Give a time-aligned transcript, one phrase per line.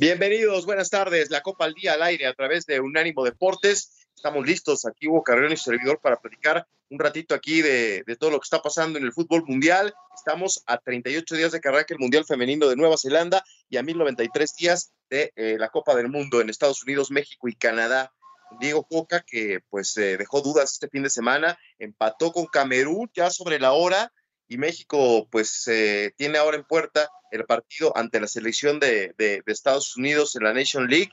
[0.00, 1.28] Bienvenidos, buenas tardes.
[1.28, 4.06] La Copa al Día al aire a través de Unánimo Deportes.
[4.14, 8.30] Estamos listos aquí, Hugo Carrera y su servidor, para platicar un ratito aquí de, todo
[8.30, 9.92] lo que está pasando en el fútbol mundial.
[10.14, 14.54] Estamos a 38 días de que el Mundial Femenino de Nueva Zelanda y a 1093
[14.54, 18.12] días de eh, la Copa del Mundo en Estados Unidos, México y Canadá.
[18.60, 23.30] Diego Coca, que pues eh, dejó dudas este fin de semana, empató con Camerún ya
[23.30, 24.12] sobre la hora
[24.48, 29.14] y México pues eh, tiene ahora en puerta el partido ante la selección de,
[29.46, 31.10] Estados Unidos en la Nation League.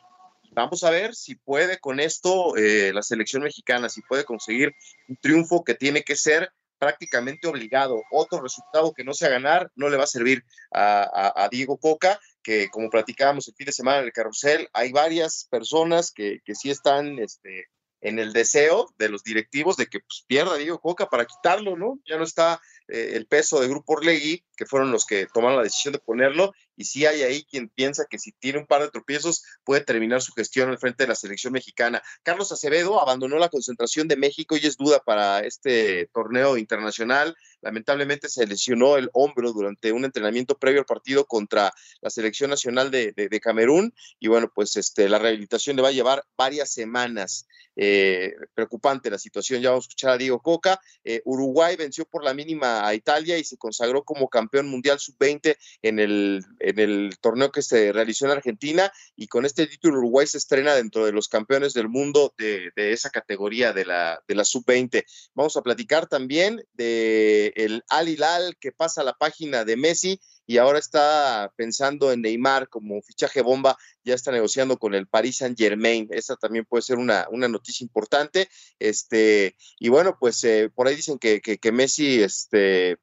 [0.51, 4.73] Vamos a ver si puede con esto eh, la selección mexicana, si puede conseguir
[5.09, 8.01] un triunfo que tiene que ser prácticamente obligado.
[8.11, 12.69] Otro resultado que no sea ganar no le va a servir a, Diego Coca, que
[12.69, 16.69] como platicábamos el fin de semana en el carrusel, hay varias personas que, que sí
[16.69, 17.67] están este,
[18.05, 21.99] en el deseo de los directivos de que pues, pierda Diego Coca para quitarlo, ¿no?
[22.07, 25.63] Ya no está eh, el peso de Grupo Orlegui, que fueron los que tomaron la
[25.63, 28.89] decisión de ponerlo, y sí hay ahí quien piensa que si tiene un par de
[28.89, 32.01] tropiezos puede terminar su gestión al frente de la selección mexicana.
[32.23, 37.35] Carlos Acevedo abandonó la concentración de México y es duda para este torneo internacional.
[37.61, 42.91] Lamentablemente se lesionó el hombro durante un entrenamiento previo al partido contra la selección nacional
[42.91, 47.47] de, Camerún y bueno, pues este, la rehabilitación le va a llevar varias semanas.
[47.77, 50.79] Eh, preocupante la situación, ya vamos a escuchar a Diego Coca.
[51.03, 55.57] Eh, Uruguay venció por la mínima a Italia y se consagró como campeón mundial sub-20
[55.81, 60.27] en el, en el torneo que se realizó en Argentina y con este título Uruguay
[60.27, 64.45] se estrena dentro de los campeones del mundo de, esa categoría de la, de la
[64.45, 65.03] sub-20.
[65.33, 70.19] Vamos a platicar también de el Al Hilal que pasa a la página de Messi
[70.47, 75.37] y ahora está pensando en Neymar como fichaje bomba, ya está negociando con el Paris
[75.37, 76.07] Saint Germain.
[76.11, 78.47] Esa también puede ser una, una noticia importante.
[78.79, 82.97] Este, y bueno, pues eh, por ahí dicen que, que, Messi este,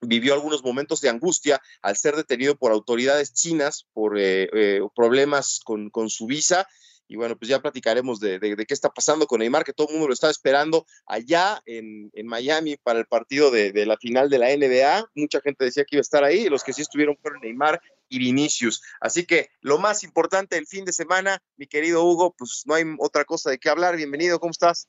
[0.00, 5.60] vivió algunos momentos de angustia al ser detenido por autoridades chinas por eh, eh, problemas
[5.64, 6.66] con, su visa.
[7.08, 10.08] Y bueno, pues ya platicaremos de, qué está pasando con Neymar, que todo el mundo
[10.08, 15.10] lo está esperando allá en, Miami para el partido de, la final de la NBA.
[15.14, 17.80] Mucha gente decía que iba a estar ahí, los que sí estuvieron fueron Neymar
[18.10, 18.82] y Vinicius.
[19.00, 22.84] Así que lo más importante del fin de semana, mi querido Hugo, pues no hay
[22.98, 23.96] otra cosa de qué hablar.
[23.96, 24.88] Bienvenido, ¿cómo estás?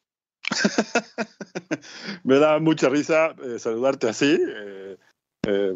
[2.24, 4.38] Me da mucha risa eh, saludarte así.
[4.40, 4.98] Eh,
[5.48, 5.74] eh,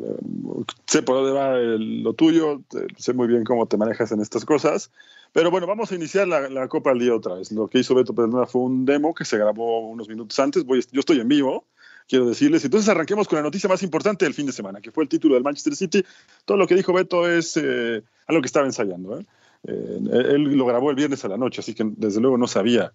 [0.85, 2.61] sé por dónde va lo tuyo,
[2.97, 4.91] sé muy bien cómo te manejas en estas cosas.
[5.31, 7.51] Pero bueno, vamos a iniciar la, Copa al Día otra vez.
[7.51, 10.63] Lo que hizo Beto Pérez fue un demo que se grabó unos minutos antes.
[10.91, 11.65] Yo estoy en vivo,
[12.07, 12.63] quiero decirles.
[12.65, 15.33] Entonces arranquemos con la noticia más importante del fin de semana, que fue el título
[15.33, 16.05] del Manchester City.
[16.45, 19.23] Todo lo que dijo Beto es algo que estaba ensayando.
[19.63, 22.93] él lo grabó el viernes a la noche, así que desde luego no sabía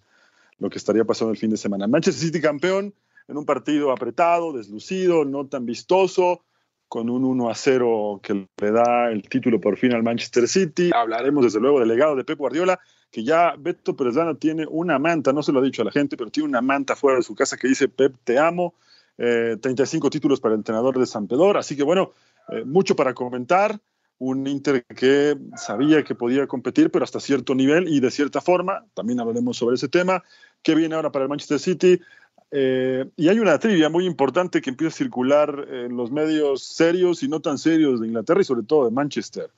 [0.59, 1.87] lo que estaría pasando el fin de semana.
[1.87, 2.93] Manchester City campeón
[3.27, 6.41] en un partido apretado, deslucido, no tan vistoso,
[6.89, 10.89] con un 1 a 0 que le da el título por fin al Manchester City.
[10.93, 12.79] Hablaremos desde luego del legado de Pep Guardiola,
[13.11, 16.17] que ya Beto Perezana tiene una manta, no se lo ha dicho a la gente,
[16.17, 18.73] pero tiene una manta fuera de su casa que dice Pep, te amo.
[19.19, 21.57] 35 eh, títulos para el entrenador de San Pedro.
[21.59, 22.13] Así que bueno,
[22.49, 23.79] eh, mucho para comentar
[24.17, 28.85] un Inter que sabía que podía competir, pero hasta cierto nivel y de cierta forma,
[28.93, 30.23] también hablaremos sobre ese tema,
[30.61, 32.01] que viene ahora para el Manchester City.
[32.51, 37.21] Eh, y hay una trivia muy importante que empieza a circular en los medios serios
[37.21, 39.51] y no tan serios de Inglaterra y sobre todo de Manchester.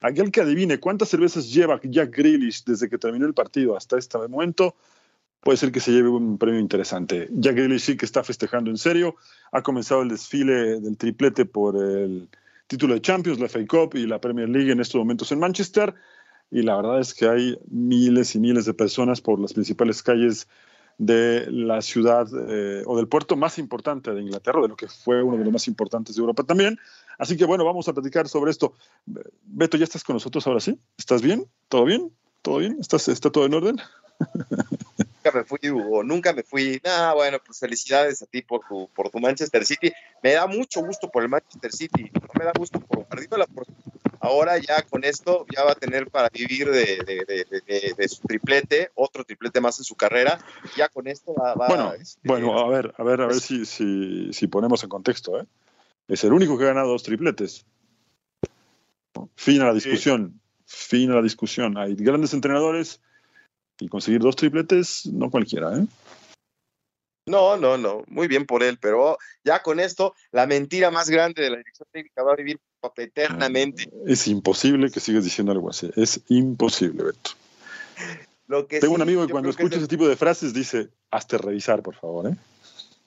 [0.00, 4.18] Aquel que adivine cuántas cervezas lleva Jack Grealish desde que terminó el partido hasta este
[4.18, 4.74] momento,
[5.40, 7.28] puede ser que se lleve un premio interesante.
[7.30, 9.14] Jack Grealish sí que está festejando en serio,
[9.52, 12.28] ha comenzado el desfile del triplete por el
[12.66, 15.94] título de Champions, la FA Cup y la Premier League en estos momentos en Manchester.
[16.50, 20.48] Y la verdad es que hay miles y miles de personas por las principales calles
[21.04, 25.20] de la ciudad eh, o del puerto más importante de Inglaterra, de lo que fue
[25.20, 26.78] uno de los más importantes de Europa también.
[27.18, 28.74] Así que bueno, vamos a platicar sobre esto.
[29.42, 30.78] Beto, ¿ya estás con nosotros ahora sí?
[30.96, 31.46] ¿Estás bien?
[31.68, 32.12] ¿Todo bien?
[32.42, 32.76] ¿Todo bien?
[32.80, 33.76] ¿Estás, ¿Está todo en orden?
[35.22, 36.80] Nunca me fui, Hugo, nunca me fui.
[36.84, 39.92] Ah, bueno, pues felicidades a ti por tu, por tu Manchester City.
[40.20, 43.06] Me da mucho gusto por el Manchester City, no me da gusto por
[43.38, 43.64] la por
[44.18, 49.60] ahora ya con esto ya va a tener para vivir de, su triplete, otro triplete
[49.60, 50.40] más en su carrera.
[50.76, 54.32] Ya con esto va, bueno, este, bueno, a ver, a ver, a ver si, si,
[54.32, 55.40] si ponemos en contexto.
[55.40, 55.46] ¿eh?
[56.08, 57.64] Es el único que ha ganado dos tripletes.
[59.36, 60.40] Fin a la discusión.
[60.66, 61.78] Fin a la discusión.
[61.78, 63.00] Hay grandes entrenadores
[63.82, 65.86] y conseguir dos tripletes, no cualquiera, ¿eh?
[67.26, 71.42] No, no, no, muy bien por él, pero ya con esto, la mentira más grande
[71.42, 72.58] de la dirección técnica va a vivir
[72.96, 73.88] eternamente.
[74.06, 77.30] Es imposible que sigas diciendo algo así, es imposible, Beto.
[78.48, 81.82] Lo que Tengo un amigo que cuando escucha ese tipo de frases dice, hazte revisar,
[81.82, 82.36] por favor, ¿eh?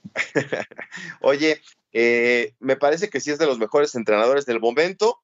[1.22, 1.62] Oye,
[1.92, 5.20] eh, me parece que sí es de los mejores entrenadores del momento,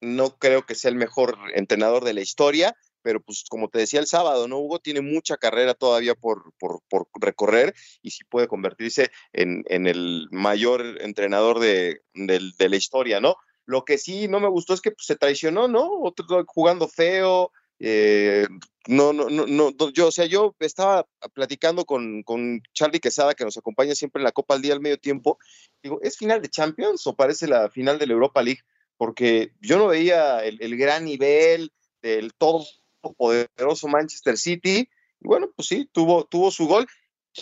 [0.00, 4.00] no creo que sea el mejor entrenador de la historia, pero pues como te decía
[4.00, 4.58] el sábado, ¿no?
[4.58, 6.80] Hugo tiene mucha carrera todavía por, por,
[7.20, 13.36] recorrer y sí puede convertirse en, el mayor entrenador de, la historia, ¿no?
[13.66, 15.88] Lo que sí no me gustó es que pues, se traicionó, ¿no?
[16.02, 17.52] Otro jugando feo.
[17.78, 18.46] Eh,
[18.88, 23.44] no, no, no, no, yo, o sea, yo estaba platicando con, con Charlie Quesada, que
[23.44, 25.38] nos acompaña siempre en la Copa al Día al medio tiempo.
[25.82, 28.60] Digo, ¿es final de Champions o parece la final de la Europa League?
[28.96, 32.66] Porque yo no veía el, el gran nivel del todo
[33.00, 34.88] poderoso Manchester City.
[35.20, 36.86] Y bueno, pues sí, tuvo, tuvo su gol.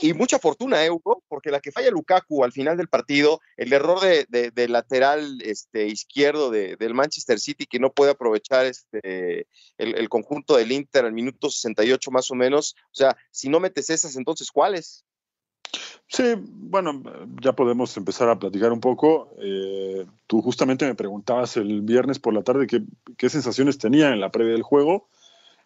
[0.01, 1.23] Y mucha fortuna, ¿eh, Hugo?
[1.29, 6.51] Porque la que falla Lukaku al final del partido, el error de, lateral este, izquierdo
[6.51, 9.47] del Manchester City que no puede aprovechar este,
[9.79, 12.77] el, conjunto del Inter al minuto 68 más o menos.
[12.87, 15.05] O sea, si no metes esas, entonces, ¿cuáles?
[16.07, 17.03] Sí, bueno,
[17.43, 19.35] ya podemos empezar a platicar un poco.
[19.39, 22.83] Eh, tú justamente me preguntabas el viernes por la tarde qué,
[23.17, 25.09] qué sensaciones tenía en la previa del juego.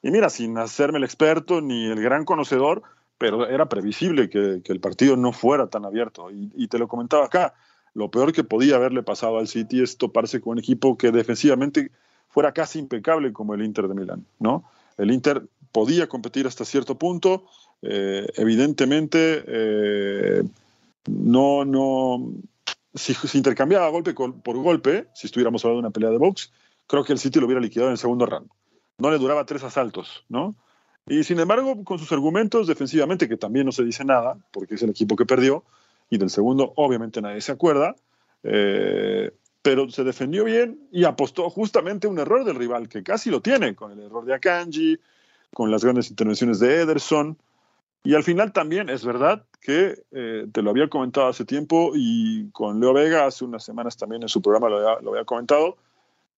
[0.02, 2.82] Y mira, sin hacerme el experto ni el gran conocedor,
[3.18, 6.28] pero era previsible que, el partido no fuera tan abierto.
[6.30, 7.54] Y, te lo comentaba acá,
[7.94, 11.92] lo peor que podía haberle pasado al City es toparse con un equipo que defensivamente
[12.28, 14.64] fuera casi impecable como el Inter de Milán, ¿no?
[14.98, 17.44] El Inter podía competir hasta cierto punto,
[17.82, 20.42] eh, evidentemente eh,
[21.06, 22.32] no, no,
[22.94, 26.52] si, si, intercambiaba golpe por golpe, si estuviéramos hablando de una pelea de box,
[26.86, 28.48] creo que el City lo hubiera liquidado en el segundo round
[29.02, 30.54] no le duraba tres asaltos, ¿no?
[31.08, 34.82] Y sin embargo, con sus argumentos defensivamente, que también no se dice nada, porque es
[34.82, 35.64] el equipo que perdió,
[36.08, 37.96] y del segundo obviamente nadie se acuerda,
[38.44, 43.40] eh, pero se defendió bien y apostó justamente un error del rival, que casi lo
[43.40, 45.00] tiene, con el error de Akanji,
[45.52, 47.36] con las grandes intervenciones de Ederson,
[48.04, 52.50] y al final también es verdad que eh, te lo había comentado hace tiempo y
[52.50, 55.76] con Leo Vega hace unas semanas también en su programa lo había comentado,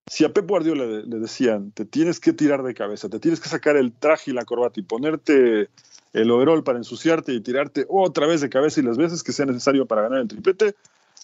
[0.06, 3.48] si a Pep Guardiola le, decían, te tienes que tirar de cabeza, te tienes que
[3.48, 5.70] sacar el traje y la corbata y ponerte
[6.12, 9.46] el overall para ensuciarte y tirarte otra vez de cabeza y las veces que sea
[9.46, 10.74] necesario para ganar el triplete,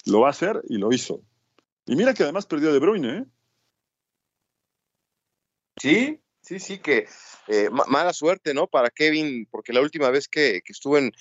[0.07, 1.21] lo va a hacer y lo hizo.
[1.87, 3.25] Y mira que además perdió De Bruyne, ¿eh?
[5.81, 7.07] Sí, sí, sí, que
[7.49, 8.67] eh, mala suerte, ¿no?
[8.67, 11.13] Para Kevin, porque la última vez que, que estuvo en,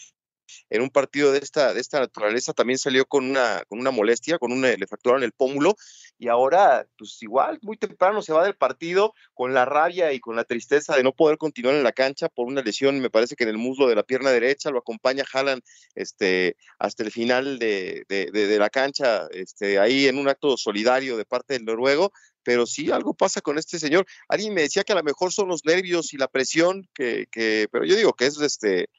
[0.70, 4.38] en un partido de esta, de esta naturaleza también salió con una, con una molestia,
[4.38, 5.76] con una, le fracturaron el pómulo
[6.20, 10.36] y ahora, pues igual, muy temprano se va del partido con la rabia y con
[10.36, 13.46] la tristeza de no poder continuar en la cancha por una lesión, me parece que
[13.46, 15.62] en el muslo de la pierna derecha, lo acompaña Haaland
[15.96, 21.24] este, hasta el final de, de, la cancha, este, ahí en un acto solidario de
[21.24, 22.12] parte del noruego,
[22.44, 24.06] pero sí algo pasa con este señor.
[24.28, 27.68] Alguien me decía que a lo mejor son los nervios y la presión, que, que
[27.72, 28.90] pero yo digo que es este,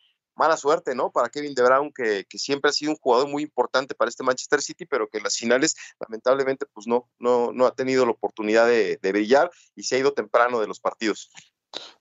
[0.40, 1.10] mala suerte, ¿no?
[1.10, 4.62] Para Kevin De Bruyne, que, siempre ha sido un jugador muy importante para este Manchester
[4.62, 8.66] City, pero que en las finales, lamentablemente, pues no, no, no ha tenido la oportunidad
[8.66, 11.30] de, brillar y se ha ido temprano de los partidos.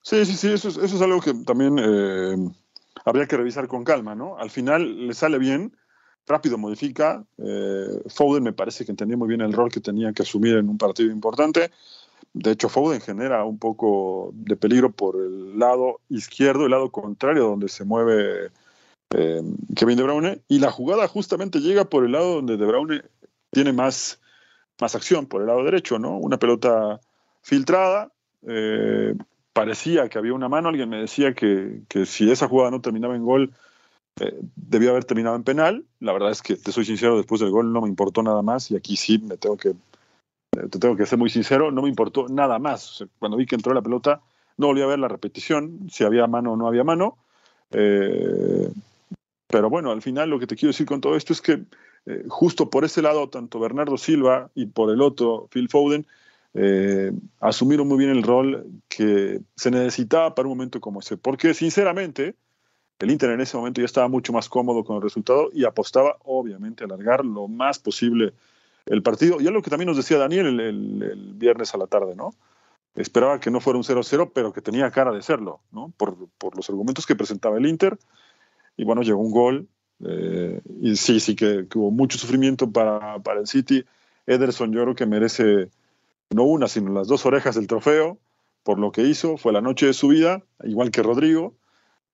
[0.02, 2.36] Sí, sí, sí, eso es, eso es algo que también eh,
[3.04, 4.38] habría que revisar con calma, ¿no?
[4.38, 5.76] Al final le sale bien,
[6.26, 7.22] rápido modifica.
[7.36, 10.68] Eh, Foden me parece que entendía muy bien el rol que tenía que asumir en
[10.68, 11.70] un partido importante.
[12.32, 17.44] De hecho, Foden genera un poco de peligro por el lado izquierdo, el lado contrario
[17.44, 18.50] donde se mueve
[19.10, 19.42] eh,
[19.74, 20.40] Kevin De Bruyne.
[20.48, 23.02] Y la jugada justamente llega por el lado donde De Bruyne
[23.50, 24.20] tiene más,
[24.80, 26.16] más acción, por el lado derecho, ¿no?
[26.18, 27.00] Una pelota
[27.42, 28.12] filtrada.
[28.46, 29.14] Eh,
[29.52, 30.68] parecía que había una mano.
[30.68, 33.52] Alguien me decía que, si esa jugada no terminaba en gol,
[34.20, 35.84] eh, debía haber terminado en penal.
[35.98, 38.70] La verdad es que, te soy sincero, después del gol no me importó nada más
[38.70, 39.74] y aquí sí me tengo que
[40.50, 43.04] te tengo que ser muy sincero, no me importó nada más.
[43.18, 44.20] cuando vi que entró la pelota,
[44.56, 47.18] no volví a ver la repetición, si había mano o no había mano.
[47.70, 48.70] Eh,
[49.46, 51.64] Pero bueno, al final lo que te quiero decir con todo esto es que
[52.06, 56.06] eh, justo por ese lado, tanto Bernardo Silva y por el otro, Phil Foden,
[56.54, 61.16] eh, asumieron muy bien el rol que se necesitaba para un momento como ese.
[61.16, 62.34] Porque sinceramente,
[62.98, 66.16] el Inter en ese momento ya estaba mucho más cómodo con el resultado y apostaba,
[66.24, 68.34] obviamente, a alargar lo más posible
[68.86, 69.40] el partido.
[69.40, 72.34] Y algo que también nos decía Daniel el, viernes a la tarde, ¿no?
[72.94, 75.92] Esperaba que no fuera un 0-0, pero que tenía cara de serlo, ¿no?
[75.96, 77.98] Por, por, los argumentos que presentaba el Inter.
[78.76, 79.68] Y bueno, llegó un gol.
[80.04, 83.84] Eh, y sí, sí que, que, hubo mucho sufrimiento para, para el City.
[84.26, 85.70] Ederson, yo creo que merece
[86.30, 88.18] no una, sino las dos orejas del trofeo
[88.62, 89.36] por lo que hizo.
[89.36, 91.54] Fue la noche de su vida, igual que Rodrigo.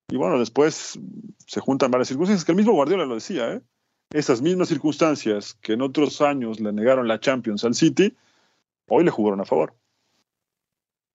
[0.08, 0.98] Y bueno, después
[1.46, 3.62] se juntan varias circunstancias, que el mismo Guardiola lo decía, ¿eh?
[4.10, 8.16] Esas mismas circunstancias que en otros años le negaron la Champions al City,
[8.88, 9.74] hoy le jugaron a favor.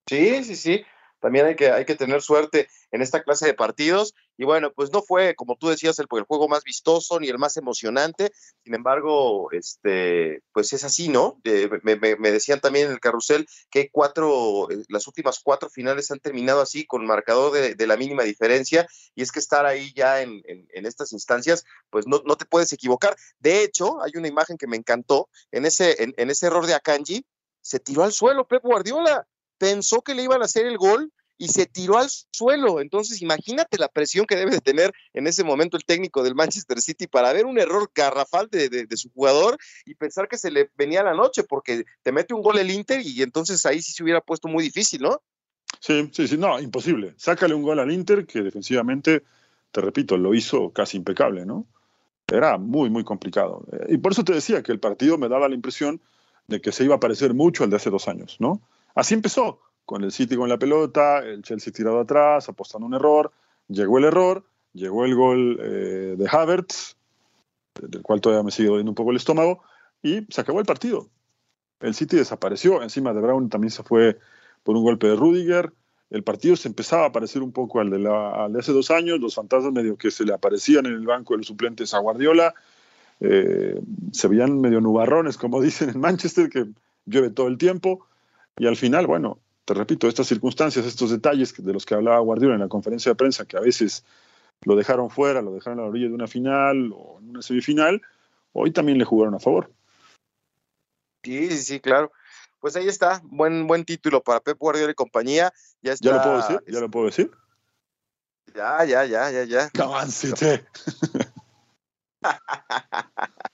[0.06, 0.82] Sí, sí, sí.
[1.22, 4.12] También hay que, hay que tener suerte en esta clase de partidos.
[4.36, 7.56] Y bueno, pues no fue, como tú decías, el, juego más vistoso ni el más
[7.56, 8.32] emocionante.
[8.64, 11.40] Sin embargo, este, pues es así, ¿no?
[11.84, 11.96] Me,
[12.32, 16.84] decían también en el carrusel que cuatro, eh, las últimas cuatro finales han terminado así,
[16.84, 18.88] con marcador de, la mínima diferencia.
[19.14, 23.14] Y es que estar ahí ya en estas instancias, pues no, no, te puedes equivocar.
[23.38, 25.28] De hecho, hay una imagen que me encantó.
[25.52, 27.24] En ese, en, en ese error de Akanji,
[27.60, 29.26] se tiró al suelo Pep Guardiola
[29.62, 32.80] pensó que le iban a hacer el gol y se tiró al suelo.
[32.80, 36.80] Entonces, imagínate la presión que debe de tener en ese momento el técnico del Manchester
[36.80, 40.50] City para ver un error garrafal de, de, de, su jugador y pensar que se
[40.50, 43.92] le venía la noche, porque te mete un gol el Inter y entonces ahí sí
[43.92, 45.22] se hubiera puesto muy difícil, ¿no?
[45.78, 47.14] Sí, sí, sí, no, imposible.
[47.16, 49.22] Sácale un gol al Inter que defensivamente,
[49.70, 51.68] te repito, lo hizo casi impecable, ¿no?
[52.26, 53.64] Era muy, muy complicado.
[53.88, 56.00] Y por eso te decía que el partido me daba la impresión
[56.48, 58.60] de que se iba a parecer mucho al de hace dos años, ¿no?
[58.94, 63.32] Así empezó, con el City con la pelota, el Chelsea tirado atrás, apostando un error,
[63.68, 66.96] llegó el error, llegó el gol eh, de Havertz,
[67.80, 69.62] del cual todavía me sigue doliendo un poco el estómago,
[70.02, 71.08] y se acabó el partido.
[71.80, 74.18] El City desapareció, encima de Brown también se fue
[74.62, 75.72] por un golpe de Rudiger,
[76.12, 79.34] el partido se empezaba a parecer un poco al de, la, hace dos años, los
[79.34, 82.54] fantasmas medio que se le aparecían en el banco de los suplentes a Guardiola,
[83.20, 83.80] eh,
[84.12, 86.66] se veían medio nubarrones, como dicen en Manchester, que
[87.06, 88.06] llueve todo el tiempo,
[88.58, 92.54] y al final, bueno, te repito, estas circunstancias, estos detalles de los que hablaba Guardiola
[92.54, 94.04] en la conferencia de prensa, que a veces
[94.64, 98.02] lo dejaron fuera, lo dejaron a la orilla de una final o en una semifinal,
[98.52, 99.72] hoy también le jugaron a favor.
[101.24, 102.12] Sí, sí, sí, claro.
[102.60, 105.52] Pues ahí está, buen, buen título para Pep Guardiola y compañía.
[105.80, 106.62] Ya, está, ¿Ya lo puedo decir?
[106.66, 107.30] ¿Ya lo puedo decir?
[108.54, 109.70] Ya, ya, ya, ya, ya.
[109.82, 110.64] Avancete.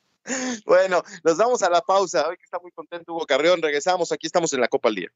[0.67, 2.27] Bueno, nos vamos a la pausa.
[2.29, 4.13] Hoy está muy contento Hugo Carrión, regresamos.
[4.13, 5.09] Aquí estamos en la Copa al Día.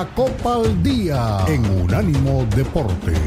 [0.00, 3.18] La Copa al Día en Unánimo Deportes.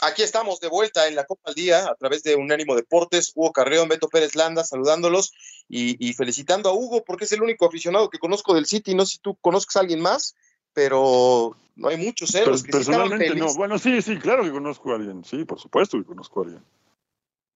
[0.00, 3.32] Aquí estamos de vuelta en la Copa al Día a través de Unánimo Deportes.
[3.34, 5.34] Hugo Carreón, Beto Pérez Landa, saludándolos
[5.68, 8.94] y, y, felicitando a Hugo porque es el único aficionado que conozco del City.
[8.94, 10.36] No sé si tú conozcas a alguien más,
[10.72, 12.44] pero no hay muchos, ¿eh?
[12.46, 13.54] Los que Personalmente sí no.
[13.54, 15.24] Bueno, sí, sí, claro que conozco a alguien.
[15.24, 16.62] Sí, por supuesto que conozco a alguien.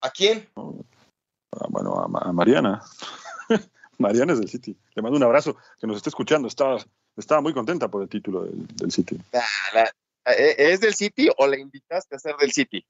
[0.01, 0.49] ¿A quién?
[0.57, 2.83] Ah, bueno, a, a Mariana.
[3.99, 4.77] Mariana es del City.
[4.95, 6.49] Le mando un abrazo, que nos esté escuchando.
[6.49, 6.79] Estaba,
[7.17, 9.21] estaba muy contenta por el título del, del City.
[9.33, 9.45] Ah,
[9.75, 9.93] la,
[10.37, 12.85] ¿Es del City o la invitaste a ser del City?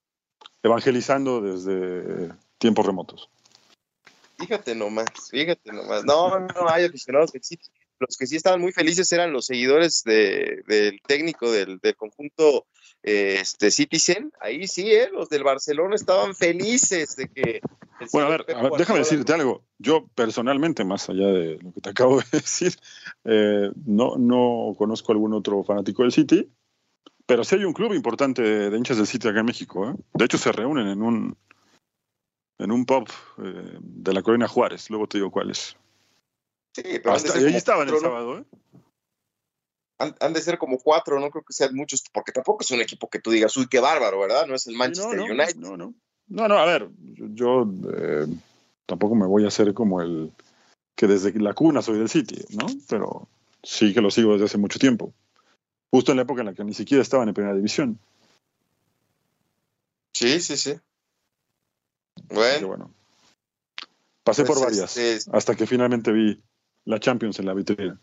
[0.63, 3.29] Evangelizando desde tiempos remotos.
[4.39, 6.05] Fíjate nomás, fíjate nomás.
[6.05, 7.69] No, no hay aficionados del City.
[8.01, 12.67] Los que sí estaban muy felices eran los seguidores de, del técnico del, del conjunto
[13.03, 14.33] eh, este, Citizen.
[14.41, 17.61] Ahí sí, eh, los del Barcelona estaban felices de que.
[18.13, 19.65] Bueno, a ver, a ver déjame decirte algo.
[19.79, 22.75] Yo personalmente, más allá de lo que te acabo de decir,
[23.25, 26.51] eh, no, no conozco algún otro fanático del City
[27.29, 29.91] pero sí hay un club importante de, de hinchas del City acá en México.
[29.91, 29.95] ¿eh?
[30.15, 31.37] De hecho, se reúnen en un,
[32.59, 33.07] en un pub
[33.45, 34.89] eh, de la Colonia Juárez.
[34.89, 35.77] Luego te digo cuál es.
[36.75, 38.39] Sí, pero Hasta, ahí estaban el sábado.
[38.39, 38.45] ¿eh?
[39.99, 42.81] Han, han, de ser como cuatro, no creo que sean muchos, porque tampoco es un
[42.81, 44.47] equipo que tú digas, uy, qué bárbaro, ¿verdad?
[44.47, 45.57] No es el Manchester no, no, United.
[45.57, 45.95] No, no,
[46.29, 48.27] no, no, a ver, yo eh,
[48.87, 50.33] tampoco me voy a hacer como el,
[50.95, 52.67] que desde la cuna soy del City, ¿no?
[52.89, 53.29] Pero
[53.63, 55.15] sí que lo sigo desde hace mucho tiempo.
[55.91, 57.99] Justo en la época en la que ni siquiera estaban en primera división.
[60.13, 60.75] Sí, sí, sí.
[62.29, 62.67] Bueno.
[62.67, 62.95] bueno.
[64.25, 66.43] Pasé por pues, varias, este, hasta que finalmente vi
[66.89, 68.01] la Champions en la vitrina.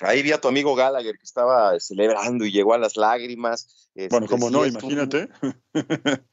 [0.00, 3.88] Ahí vi a tu amigo Gallagher que estaba celebrando y llegó a las lágrimas.
[4.10, 5.30] bueno, como no, imagínate.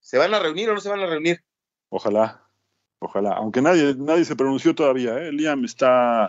[0.00, 1.44] ¿Se van a reunir o no se van a reunir?
[1.90, 2.44] Ojalá,
[2.98, 3.34] ojalá.
[3.34, 5.30] Aunque nadie, nadie se pronunció todavía, ¿eh?
[5.30, 6.28] Liam está,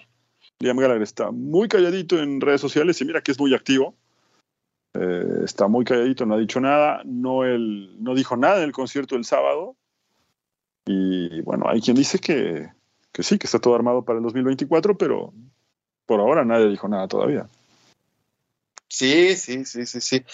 [0.59, 3.95] Liam Gallagher está muy calladito en redes sociales y mira que es muy activo.
[4.93, 8.73] Eh, está muy calladito, no ha dicho nada, no, él, no dijo nada en el
[8.73, 9.75] concierto del sábado.
[10.85, 12.69] Y bueno, hay quien dice que,
[13.13, 15.33] que sí, que está todo armado para el 2024, pero
[16.05, 17.47] por ahora nadie dijo nada todavía.
[18.89, 20.25] Sí, sí, sí, sí, sí.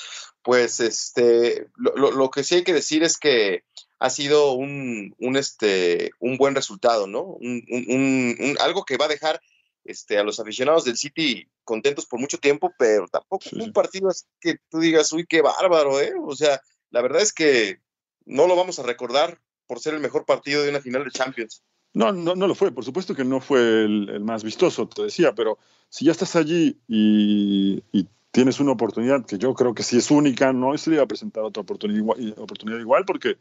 [0.42, 3.64] Pues este, lo, que sí hay que decir es que
[4.00, 7.24] ha sido un, un, este, un buen resultado, ¿no?
[7.24, 9.42] Un, algo que va a dejar
[9.84, 14.26] este, a los aficionados del City contentos por mucho tiempo, pero tampoco un partido así
[14.40, 16.14] que tú digas, uy, qué bárbaro, ¿eh?
[16.22, 17.80] O sea, la verdad es que
[18.26, 21.64] no lo vamos a recordar por ser el mejor partido de una final de Champions.
[21.94, 25.34] No, no, no lo fue, por supuesto que no fue el, más vistoso, te decía,
[25.34, 25.58] pero
[25.90, 27.84] si ya estás allí y,
[28.32, 31.08] tienes una oportunidad que yo creo que sí es única, no se le iba a
[31.08, 33.38] presentar otra oportunidad igual, porque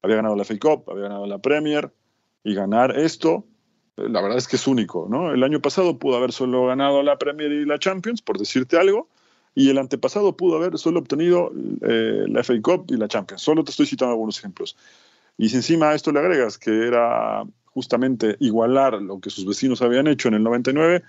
[0.00, 1.92] había ganado la FA Cup, había ganado la Premier
[2.44, 3.44] y ganar esto,
[3.96, 5.32] eh, la verdad es que es único, ¿no?
[5.32, 9.08] El año pasado pudo haber solo ganado la Premier y la Champions, por decirte algo,
[9.54, 13.42] y el antepasado pudo haber solo obtenido eh, la FA Cup y la Champions.
[13.42, 14.76] Solo te estoy citando algunos ejemplos.
[15.36, 19.82] Y si encima a esto le agregas que era justamente igualar lo que sus vecinos
[19.82, 21.02] habían hecho en el 99,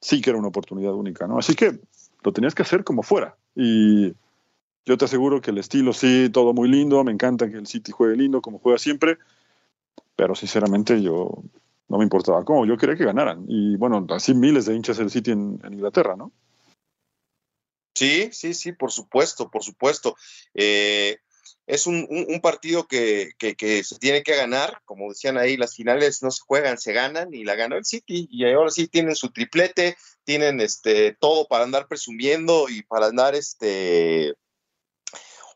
[0.00, 1.38] sí que era una oportunidad única, ¿no?
[1.38, 1.78] Así que
[2.22, 3.36] lo tenías que hacer como fuera.
[3.54, 4.14] Y
[4.84, 7.92] yo te aseguro que el estilo sí, todo muy lindo, me encanta que el City
[7.92, 9.18] juegue lindo como juega siempre,
[10.16, 11.42] pero sinceramente yo
[11.88, 13.44] no me importaba cómo, yo quería que ganaran.
[13.48, 16.32] Y bueno, así miles de hinchas del City en, Inglaterra, ¿no?
[17.94, 20.16] Sí, sí, sí, por supuesto, por supuesto.
[20.54, 21.18] Eh,
[21.70, 26.42] es un, partido que, se tiene que ganar, como decían ahí, las finales no se
[26.44, 30.60] juegan, se ganan y la ganó el City y ahora sí tienen su triplete, tienen
[30.60, 34.34] este todo para andar presumiendo y para andar este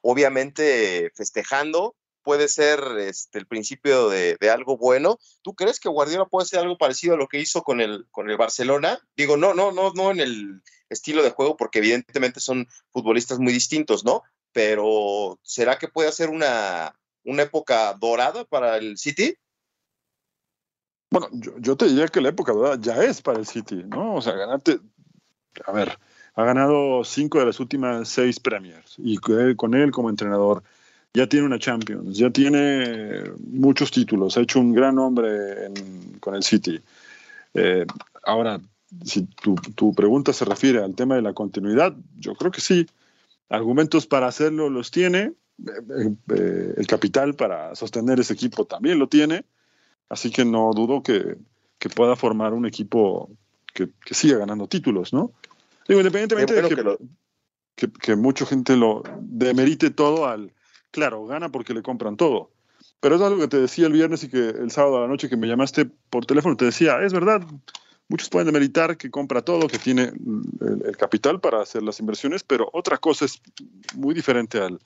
[0.03, 1.97] obviamente festejando.
[2.23, 5.19] Puede ser este, el principio de, algo bueno.
[5.43, 8.31] ¿Tú crees que Guardiola puede hacer algo parecido a lo que hizo con el, con
[8.31, 8.99] el Barcelona?
[9.17, 13.53] Digo, no, no, no, no en el estilo de juego, porque evidentemente son futbolistas muy
[13.53, 14.23] distintos, ¿no?
[14.55, 19.35] Pero ¿será que puede ser una, una época dorada para el City?
[21.11, 24.15] Bueno, yo, te diría que la época dorada ya es para el City, ¿no?
[24.15, 24.79] O sea, ganarte,
[25.67, 25.99] a ver,
[26.35, 30.63] ha ganado cinco de las últimas seis Premiers y con él como entrenador
[31.13, 35.71] ya tiene una Champions, ya tiene muchos títulos, ha hecho un gran nombre
[36.21, 36.81] con el City.
[37.55, 37.87] Eh,
[38.25, 38.61] ahora,
[39.05, 42.87] si tu, tu, pregunta se refiere al tema de la continuidad, yo creo que sí
[43.49, 49.09] argumentos para hacerlo los tiene, eh, eh, el capital para sostener ese equipo también lo
[49.09, 49.45] tiene,
[50.09, 51.37] así que no dudo que,
[51.95, 53.31] pueda formar un equipo
[53.75, 55.33] que, siga ganando títulos, ¿no?
[55.87, 56.99] Digo, independientemente de
[57.77, 60.55] que, que, mucha gente lo demerite todo al,
[60.91, 62.53] claro, gana porque le compran todo.
[63.01, 65.29] Pero es algo que te decía el viernes y que el sábado a la noche
[65.29, 67.43] que me llamaste por teléfono te decía, es verdad,
[68.09, 70.13] Muchos pueden demeritar que compra todo, que tiene
[70.61, 73.41] el, capital para hacer las inversiones, pero otra cosa es
[73.95, 74.79] muy diferente al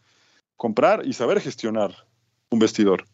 [0.57, 2.07] comprar y saber gestionar
[2.51, 3.05] un vestidor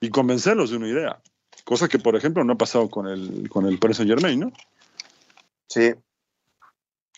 [0.00, 1.22] y convencerlos de una idea.
[1.64, 4.52] Cosa que, por ejemplo, no ha pasado con el, con el Paris Germain, ¿no?
[5.68, 5.92] Sí.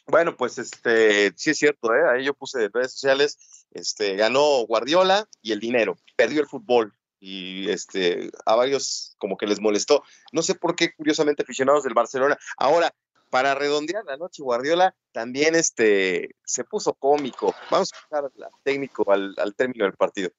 [0.06, 2.02] Bueno, pues este, sí es cierto, ¿eh?
[2.12, 3.38] ahí yo puse de redes sociales,
[3.70, 9.46] este, ganó Guardiola y el dinero, perdió el fútbol, y este, a varios como que
[9.46, 10.02] les molestó.
[10.32, 12.36] No sé por qué, curiosamente, aficionados del Barcelona.
[12.56, 12.92] Ahora,
[13.30, 17.54] para redondear la noche, Guardiola también este, se puso cómico.
[17.70, 20.30] Vamos a escuchar al técnico al, término del partido.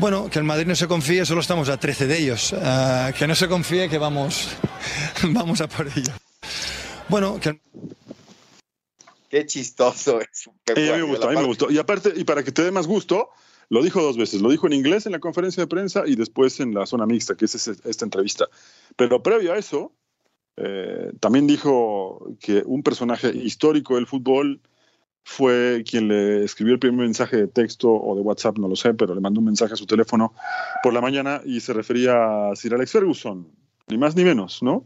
[0.00, 2.52] Bueno, que el Madrid no se confíe, solo estamos a 13 de ellos.
[2.52, 4.48] Ah, que no se confíe que vamos,
[5.22, 6.12] vamos a por ello.
[7.08, 7.60] Bueno, que...
[9.28, 10.48] Qué chistoso es.
[10.48, 11.70] a mí me gustó, a mí me gustó.
[11.70, 13.30] Y aparte, y para que te dé más gusto,
[13.70, 16.58] lo dijo dos veces, lo dijo en inglés en la conferencia de prensa y después
[16.58, 18.46] en la zona mixta, que es esta entrevista.
[18.96, 19.92] Pero previo a eso,
[20.56, 24.60] eh, también dijo que un personaje histórico del fútbol
[25.22, 28.92] fue quien le escribió el primer mensaje de texto o de WhatsApp, no lo sé,
[28.94, 30.34] pero le mandó un mensaje a su teléfono
[30.82, 33.46] por la mañana y se refería a Sir Alex Ferguson,
[33.86, 34.84] ni más ni menos, ¿no?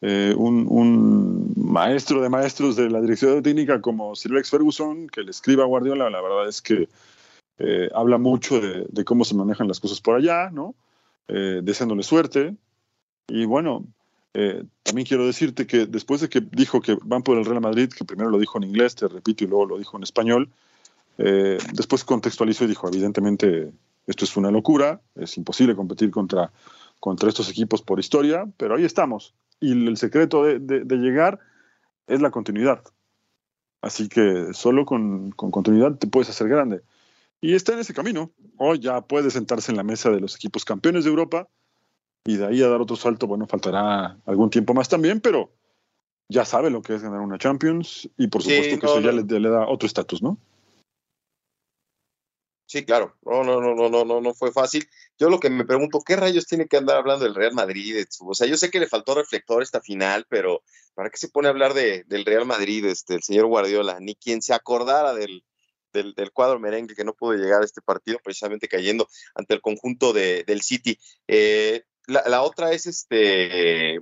[0.00, 5.22] Eh, un, un, maestro de maestros de la dirección técnica como Sir Alex Ferguson, que
[5.22, 6.88] le escriba a Guardiola, la verdad es que
[7.62, 10.74] eh, habla mucho de, cómo se manejan las cosas por allá, ¿no?
[11.28, 12.56] Eh, deseándole suerte.
[13.28, 13.86] Y bueno,
[14.34, 17.90] eh, también quiero decirte que después de que dijo que van por el Real Madrid,
[17.90, 20.50] que primero lo dijo en inglés, te repito, y luego lo dijo en español,
[21.18, 23.72] eh, después contextualizó y dijo, evidentemente,
[24.06, 26.50] esto es una locura, es imposible competir contra,
[26.98, 29.34] contra estos equipos por historia, pero ahí estamos.
[29.60, 31.38] Y el secreto de, de, llegar
[32.06, 32.82] es la continuidad.
[33.80, 36.82] Así que solo con, con, continuidad te puedes hacer grande.
[37.44, 38.32] Y está en ese camino.
[38.56, 41.48] Hoy ya puede sentarse en la mesa de los equipos campeones de Europa
[42.24, 45.52] y de ahí a dar otro salto, bueno, faltará algún tiempo más también, pero
[46.28, 49.24] ya sabe lo que es ganar una Champions y por supuesto que eso ya le,
[49.24, 50.38] le, da otro estatus, ¿no?
[52.66, 53.16] Sí, claro.
[53.22, 54.88] No, no, no, no, no, no fue fácil.
[55.18, 58.06] Yo lo que me pregunto, ¿qué rayos tiene que andar hablando del Real Madrid?
[58.20, 60.62] O sea, yo sé que le faltó reflector esta final, pero
[60.94, 63.98] ¿para qué se pone a hablar de, del Real Madrid, este, el señor Guardiola?
[63.98, 65.44] Ni quien se acordara del,
[65.92, 70.12] del, cuadro merengue que no pudo llegar a este partido, precisamente cayendo ante el conjunto
[70.12, 70.98] de, del City.
[71.28, 74.00] Eh, la, otra es, este,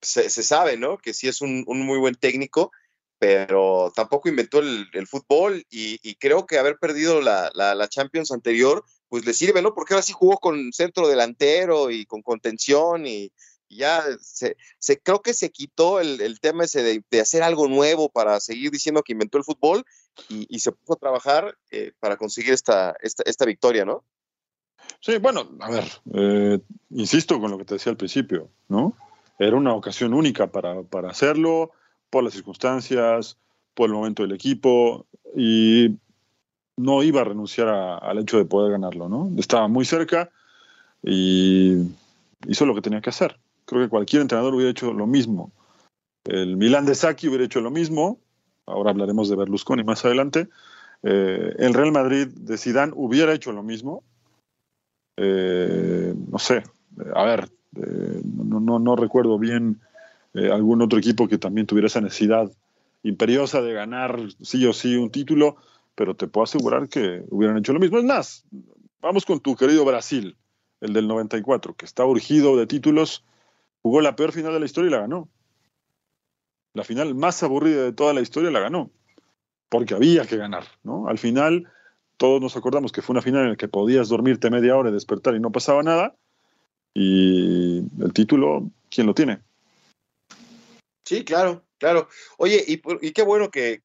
[0.00, 0.98] se, sabe, ¿no?
[0.98, 2.72] Que sí es un, muy buen técnico,
[3.18, 9.24] pero tampoco inventó el, fútbol y, creo que haber perdido la, la, Champions anterior, pues
[9.24, 9.74] le sirve, ¿no?
[9.74, 13.32] Porque ahora sí jugó con centro delantero y con contención y,
[13.68, 14.56] ya se,
[15.02, 19.12] creo que se quitó el, tema ese de, hacer algo nuevo para seguir diciendo que
[19.12, 19.84] inventó el fútbol
[20.28, 24.04] y, se puso a trabajar eh, para conseguir esta, esta, victoria, ¿no?
[25.00, 28.96] Sí, bueno, a ver, eh, insisto con lo que te decía al principio, ¿no?
[29.38, 31.72] Era una ocasión única para, para hacerlo
[32.10, 33.38] por las circunstancias,
[33.74, 35.98] por el momento del equipo y
[36.76, 39.30] no iba a renunciar al hecho de poder ganarlo, ¿no?
[39.38, 40.30] Estaba muy cerca
[41.02, 41.76] y
[42.46, 43.38] hizo lo que tenía que hacer.
[43.64, 45.52] Creo que cualquier entrenador hubiera hecho lo mismo.
[46.24, 48.18] El Milan de Saki hubiera hecho lo mismo.
[48.66, 50.48] Ahora hablaremos de Berlusconi más adelante.
[51.02, 54.02] Eh, el Real Madrid de Zidane hubiera hecho lo mismo.
[55.16, 56.62] Eh, no sé,
[57.14, 59.80] a ver, eh, no, no, no, recuerdo bien
[60.34, 62.50] eh, algún otro equipo que también tuviera esa necesidad
[63.02, 65.56] imperiosa de ganar sí o sí un título,
[65.94, 67.98] pero te puedo asegurar que hubieran hecho lo mismo.
[67.98, 68.44] Es más,
[69.00, 70.36] vamos con tu querido Brasil,
[70.80, 73.24] el del 94, que está urgido de títulos,
[73.82, 75.28] jugó la peor final de la historia y la ganó.
[76.76, 78.90] La final más aburrida de toda la historia la ganó,
[79.70, 81.08] porque había que ganar, ¿no?
[81.08, 81.72] Al final,
[82.18, 84.92] todos nos acordamos que fue una final en la que podías dormirte media hora y
[84.92, 86.14] despertar y no pasaba nada,
[86.92, 89.40] y el título, ¿quién lo tiene?
[91.06, 92.10] Sí, claro, claro.
[92.36, 93.80] Oye, y, qué bueno que,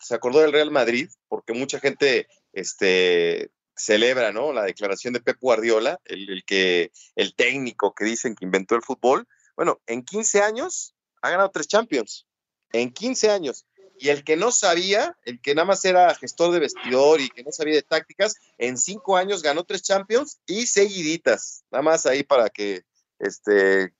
[0.00, 4.52] se acordó del Real Madrid, porque mucha gente este, celebra, ¿no?
[4.52, 9.28] La declaración de Pep Guardiola, el, que, el técnico que dicen que inventó el fútbol.
[9.54, 10.94] Bueno, en 15 años
[11.24, 12.26] ha ganado tres Champions.
[12.72, 13.66] En 15 años.
[13.98, 17.42] Y el que no sabía, el que nada más era gestor de vestidor y que
[17.42, 21.64] no sabía de tácticas, en cinco años ganó tres Champions y seguiditas.
[21.70, 22.82] Nada más ahí para que
[23.20, 23.94] este,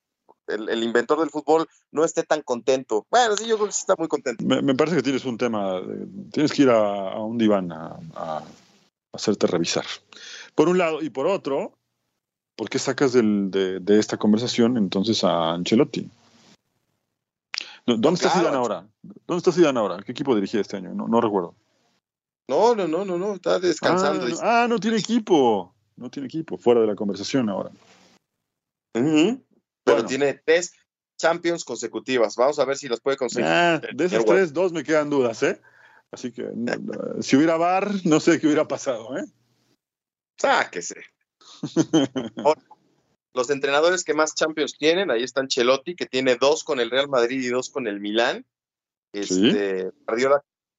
[0.47, 3.07] el, inventor del fútbol no esté tan contento.
[3.09, 4.43] Bueno, sí, yo creo que sí está muy contento.
[4.45, 5.81] Me, parece que tienes un tema,
[6.31, 8.43] tienes que ir a, un diván a,
[9.13, 9.85] hacerte revisar.
[10.53, 11.73] Por un lado, y por otro,
[12.55, 16.07] ¿por qué sacas de, esta conversación entonces a Ancelotti?
[17.85, 18.87] ¿Dónde está Zidane ahora?
[19.03, 20.01] ¿Dónde está Zidane ahora?
[20.03, 20.93] ¿Qué equipo dirigía este año?
[20.93, 21.55] No, recuerdo.
[22.47, 24.25] No, no, no, no, no, está descansando.
[24.41, 25.73] Ah, ah, no, tiene equipo.
[25.95, 27.71] No tiene equipo, fuera de la conversación ahora.
[28.93, 30.73] Pero tiene tres
[31.17, 32.35] Champions consecutivas.
[32.35, 33.47] Vamos a ver si las puede conseguir.
[33.47, 35.61] Ah, de esas tres, dos me quedan dudas, ¿eh?
[36.11, 36.49] Así que
[37.21, 39.25] si hubiera VAR, no sé qué hubiera pasado, ¿eh?
[40.37, 41.01] Sáquese.
[43.35, 47.09] Los entrenadores que más Champions tienen, ahí están Chelotti, que tiene dos con el Real
[47.09, 48.45] Madrid y dos con el Milán.
[49.11, 49.91] Este,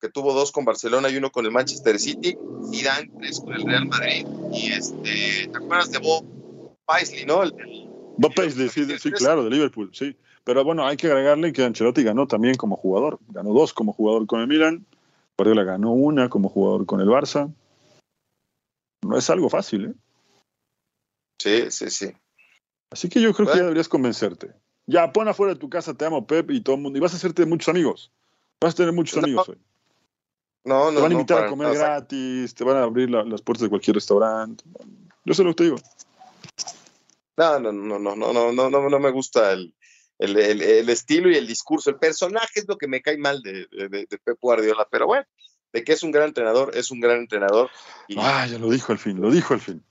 [0.01, 2.37] que tuvo dos con Barcelona y uno con el Manchester City.
[2.71, 4.27] Zidane, tres con el Real Madrid.
[4.53, 6.25] Y este, ¿te acuerdas de Bob
[6.87, 7.43] Paisley, no?
[7.43, 7.53] El,
[8.17, 10.17] Bob Paisley, sí, claro, de Liverpool, sí.
[10.43, 13.19] Pero bueno, hay que agregarle que Ancelotti ganó también como jugador.
[13.29, 14.87] Ganó dos como jugador con el Milan.
[15.37, 17.53] Guardiola ganó una como jugador con el Barça.
[19.03, 19.95] No es algo fácil, ¿eh?
[21.39, 22.13] Sí, sí, sí.
[22.91, 24.53] Así que yo creo que ya deberías convencerte.
[24.87, 26.99] Ya, pon afuera de tu casa, te amo, Pep, y todo el mundo.
[26.99, 28.13] Y vas a hacerte muchos amigos.
[28.61, 29.59] Vas a tener muchos amigos hoy.
[30.65, 33.63] No, no, Te van a invitar a comer gratis, te van a abrir las puertas
[33.63, 34.65] de cualquier restaurante.
[35.25, 35.77] Yo sé lo que te digo.
[37.37, 39.75] No, no, no, no, no, no, no, no, no me gusta el,
[40.19, 41.91] el, el, estilo y el discurso.
[41.91, 45.27] El personaje es lo que me cae mal de, de, Pep Guardiola, pero bueno,
[45.73, 47.71] de que es un gran entrenador, es un gran entrenador.
[48.17, 49.85] Ah, ya lo dijo al fin, lo dijo al fin.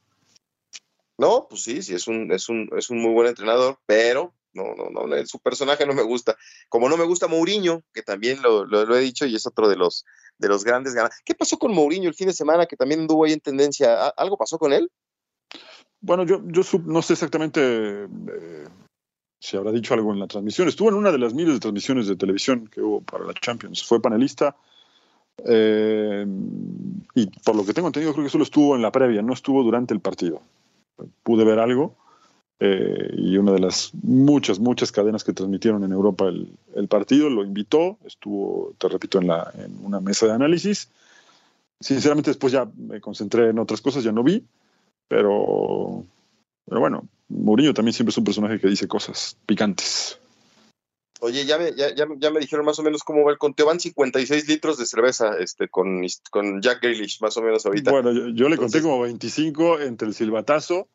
[1.17, 4.73] No, pues sí, sí, es un, es un, es un muy buen entrenador, pero no,
[4.75, 6.35] no, no, su personaje no me gusta.
[6.69, 9.75] Como no me gusta Mourinho, que también lo, lo, he dicho y es otro de
[9.75, 10.05] los,
[10.37, 11.11] de los grandes ganas.
[11.25, 14.07] ¿Qué pasó con Mourinho el fin de semana que también anduvo ahí en tendencia?
[14.09, 14.89] ¿Algo pasó con él?
[16.01, 17.61] Bueno, yo, yo no sé exactamente
[18.05, 18.67] eh,
[19.39, 20.67] si habrá dicho algo en la transmisión.
[20.67, 23.83] Estuvo en una de las miles de transmisiones de televisión que hubo para la Champions.
[23.83, 24.55] Fue panelista.
[25.45, 26.25] Eh,
[27.13, 29.63] y por lo que tengo entendido, creo que solo estuvo en la previa, no estuvo
[29.63, 30.41] durante el partido.
[31.23, 31.95] Pude ver algo.
[32.59, 37.43] Eh, y una de las muchas, muchas cadenas que transmitieron en Europa el, partido lo
[37.43, 37.97] invitó.
[38.05, 40.89] Estuvo, te repito, en, la, en una mesa de análisis.
[41.79, 44.43] Sinceramente, después ya me concentré en otras cosas, ya no vi.
[45.07, 46.03] Pero,
[46.65, 50.19] pero bueno, Mourinho también siempre es un personaje que dice cosas picantes.
[51.21, 53.67] Oye, ya me, ya, ya, me dijeron más o menos cómo va el conteo.
[53.67, 57.91] Van 56 litros de cerveza este, con, con Jack Grealish, más o menos ahorita.
[57.91, 60.89] Bueno, yo, le conté como 25 entre el silbatazo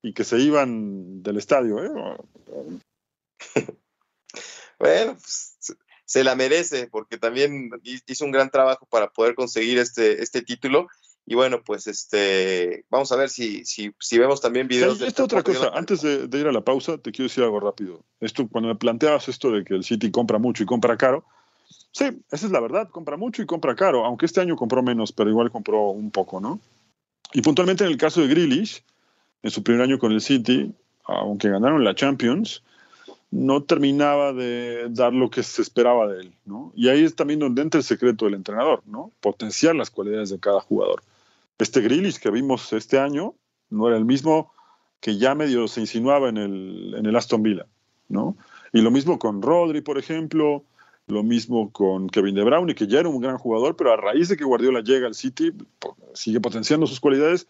[0.00, 1.84] y que se iban del estadio.
[1.84, 1.90] ¿eh?
[4.78, 5.56] bueno, pues,
[6.04, 10.86] se la merece porque también hizo un gran trabajo para poder conseguir este, este título
[11.26, 14.98] y bueno, pues este, vamos a ver si, si, si vemos también videos.
[14.98, 18.02] de esta otra cosa, antes de, ir a la pausa, te quiero decir algo rápido.
[18.20, 21.24] Esto, cuando me planteabas esto de que el City compra mucho y compra caro,
[21.92, 25.12] sí, esa es la verdad, compra mucho y compra caro, aunque este año compró menos,
[25.12, 26.60] pero igual compró un poco, ¿no?
[27.32, 28.82] Y puntualmente en el caso de Grealish,
[29.42, 32.62] en su primer año con el City, aunque ganaron la Champions,
[33.30, 36.70] no terminaba de dar lo que se esperaba de él, ¿no?
[36.76, 39.10] Y ahí es también donde entra el secreto del entrenador, ¿no?
[39.20, 41.02] Potenciar las cualidades de cada jugador.
[41.58, 43.34] Este Grealish que vimos este año
[43.70, 44.52] no era el mismo
[45.00, 47.66] que ya medio se insinuaba en el, en el Aston Villa,
[48.08, 48.36] ¿no?
[48.72, 50.64] Y lo mismo con Rodri, por ejemplo,
[51.06, 54.28] lo mismo con Kevin De Bruyne, que ya era un gran jugador, pero a raíz
[54.28, 55.52] de que Guardiola llega al City,
[56.14, 57.46] sigue potenciando sus cualidades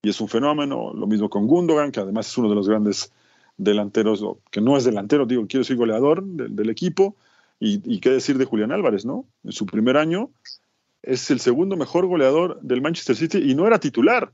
[0.00, 0.92] y es un fenómeno.
[0.94, 3.12] Lo mismo con Gundogan, que además es uno de los grandes
[3.58, 7.16] delanteros, que no es delantero, digo, quiero decir goleador del, equipo.
[7.60, 9.24] Y, y, qué decir de Julián Álvarez, ¿no?
[9.44, 10.30] En su primer año
[11.02, 14.32] es el segundo mejor goleador del Manchester City y no era titular.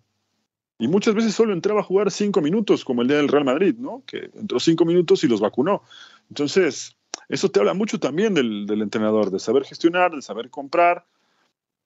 [0.78, 3.74] Y muchas veces solo entraba a jugar cinco minutos, como el día del Real Madrid,
[3.78, 4.04] ¿no?
[4.06, 5.82] Que entró cinco minutos y los vacunó.
[6.28, 6.96] Entonces,
[7.28, 11.04] eso te habla mucho también del, entrenador, de saber gestionar, de saber comprar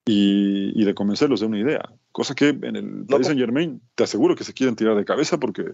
[0.05, 1.89] y, de convencerlos de una idea.
[2.11, 5.39] Cosa que en el Paris Saint Germain te aseguro que se quieren tirar de cabeza
[5.39, 5.73] porque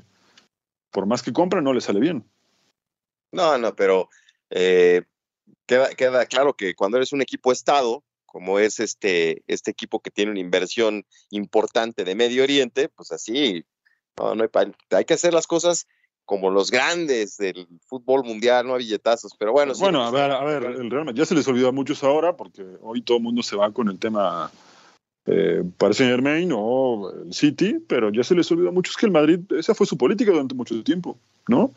[0.92, 2.24] por más que compran no le sale bien.
[3.32, 4.10] No, no, pero
[4.50, 5.04] eh,
[5.66, 10.12] queda, queda claro que cuando eres un equipo estado, como es este, este equipo que
[10.12, 13.66] tiene una inversión importante de Medio Oriente, pues así,
[14.18, 15.88] no, no hay, hay que hacer las cosas
[16.26, 19.74] como los grandes del fútbol mundial, no a billetazos, pero bueno.
[19.80, 22.64] Bueno, a ver, a ver, el Real ya se les olvidó a muchos ahora porque
[22.82, 24.52] hoy todo el mundo se va con el tema
[25.26, 29.08] eh, Paris Saint Germain o el City, pero ya se les olvidó a muchos que
[29.08, 31.72] el Madrid, esa fue su política durante mucho tiempo, ¿no?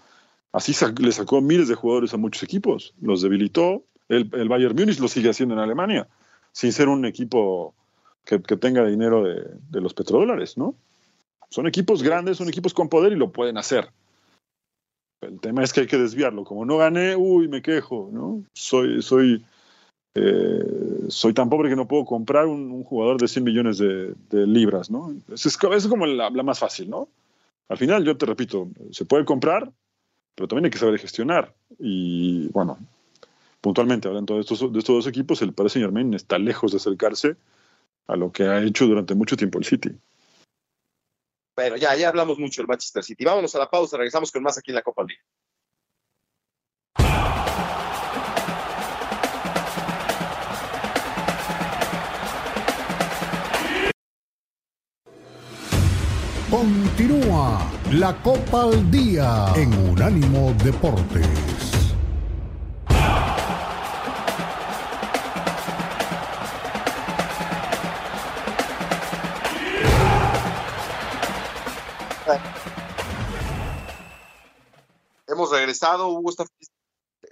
[0.52, 4.98] Así le sacó miles de jugadores a muchos equipos, los debilitó, el, el Bayern Múnich
[4.98, 6.08] lo sigue haciendo en Alemania
[6.52, 7.74] sin ser un equipo
[8.24, 10.74] que, tenga dinero de, los petrodólares, ¿no?
[11.48, 13.90] Son equipos grandes, son equipos con poder y lo pueden hacer.
[15.20, 16.44] El tema es que hay que desviarlo.
[16.44, 18.42] Como no gané, uy, me quejo, ¿no?
[18.54, 19.44] Soy, soy,
[20.14, 20.64] eh,
[21.08, 24.14] soy tan pobre que no puedo comprar un, jugador de 100 millones de,
[24.46, 25.14] libras, ¿no?
[25.32, 27.08] Es, es como la, más fácil, ¿no?
[27.68, 29.70] Al final, yo te repito, se puede comprar,
[30.34, 31.54] pero también hay que saber gestionar.
[31.78, 32.78] Y bueno,
[33.62, 36.76] puntualmente hablando de estos, de estos dos equipos, el Paris Saint Germain está lejos de
[36.76, 37.36] acercarse
[38.08, 39.90] a lo que ha hecho durante mucho tiempo el City.
[41.56, 43.24] Bueno, ya, ya hablamos mucho del Manchester City.
[43.24, 45.22] Vámonos a la pausa, regresamos con más aquí en la Copa Liga.
[56.50, 60.54] Continúa la Copa al Día en Unánimo
[72.26, 72.40] Deportes.
[75.50, 76.44] regresado, Hugo está,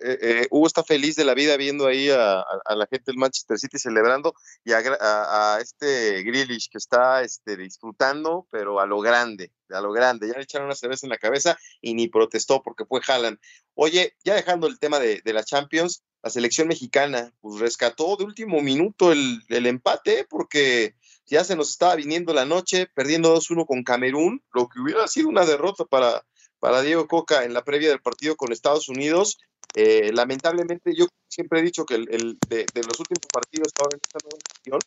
[0.03, 3.59] eh, eh, Hugo está feliz de la vida viendo ahí a, la gente del Manchester
[3.59, 9.81] City celebrando y a, este Grealish que está este, disfrutando, pero a lo grande, a
[9.81, 10.29] lo grande.
[10.29, 13.39] Ya le echaron una cerveza en la cabeza y ni protestó porque fue Haaland.
[13.75, 18.61] Oye, ya dejando el tema de, la Champions, la selección mexicana pues rescató de último
[18.61, 20.95] minuto el empate porque
[21.31, 25.29] ya se nos estaba viniendo la noche, perdiendo 2-1 con Camerún, lo que hubiera sido
[25.29, 26.25] una derrota para,
[26.59, 29.39] para Diego Coca en la previa del partido con Estados Unidos.
[29.75, 34.19] Eh, lamentablemente, yo siempre he dicho que el, de, los últimos partidos ahora en esta
[34.25, 34.85] nueva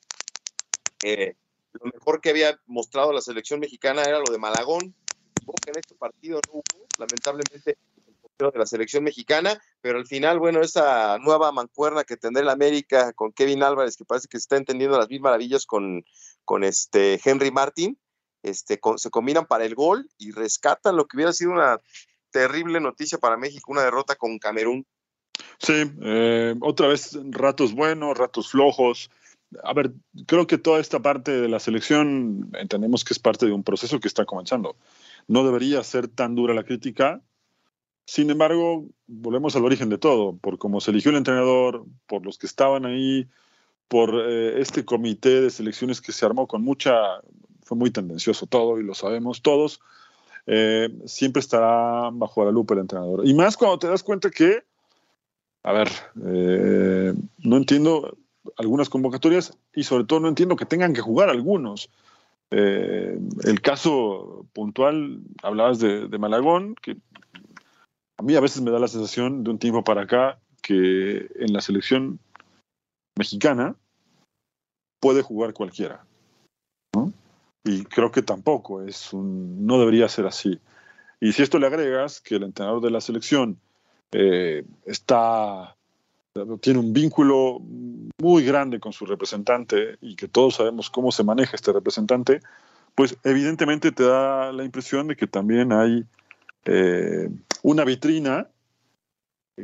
[1.03, 1.35] eh,
[1.73, 4.93] lo mejor que había mostrado la selección mexicana era lo de Malagón.
[5.61, 7.77] Que en este partido no hubo, lamentablemente,
[8.39, 12.49] el de la selección mexicana, pero al final, bueno, esa nueva mancuerna que tendrá el
[12.49, 16.03] América con Kevin Álvarez, que parece que está entendiendo las mil maravillas con,
[16.45, 17.97] con este Henry Martin,
[18.43, 21.79] este, se combinan para el gol y rescatan lo que hubiera sido una
[22.31, 24.85] terrible noticia para México, una derrota con Camerún.
[25.59, 29.09] Sí, eh, otra vez ratos buenos, ratos flojos.
[29.63, 29.93] A ver,
[30.25, 33.99] creo que toda esta parte de la selección entendemos que es parte de un proceso
[33.99, 34.75] que está comenzando.
[35.27, 37.21] No debería ser tan dura la crítica.
[38.05, 42.37] Sin embargo, volvemos al origen de todo, por cómo se eligió el entrenador, por los
[42.37, 43.29] que estaban ahí,
[43.87, 46.93] por eh, este comité de selecciones que se armó con mucha,
[47.63, 49.81] fue muy tendencioso todo y lo sabemos todos,
[50.45, 53.27] eh, siempre estará bajo la lupa el entrenador.
[53.27, 54.63] Y más cuando te das cuenta que,
[55.63, 55.89] a ver,
[56.25, 58.17] eh, no entiendo
[58.57, 61.89] algunas convocatorias y sobre todo no entiendo que tengan que jugar algunos.
[62.51, 66.97] el caso puntual, hablabas de, de Malagón, que
[68.17, 71.53] a mí a veces me da la sensación de un tiempo para acá que en
[71.53, 72.19] la selección
[73.17, 73.75] mexicana
[74.99, 76.05] puede jugar cualquiera.
[77.65, 80.59] Y creo que tampoco es un, no debería ser así.
[81.21, 83.57] Y si esto le agregas que el entrenador de la selección
[84.11, 85.75] eh, está
[86.61, 87.59] tiene un vínculo
[88.19, 92.39] muy grande con su representante y que todos sabemos cómo se maneja este representante,
[92.95, 96.05] pues evidentemente te da la impresión de que también hay
[96.65, 97.29] eh,
[97.61, 98.47] una vitrina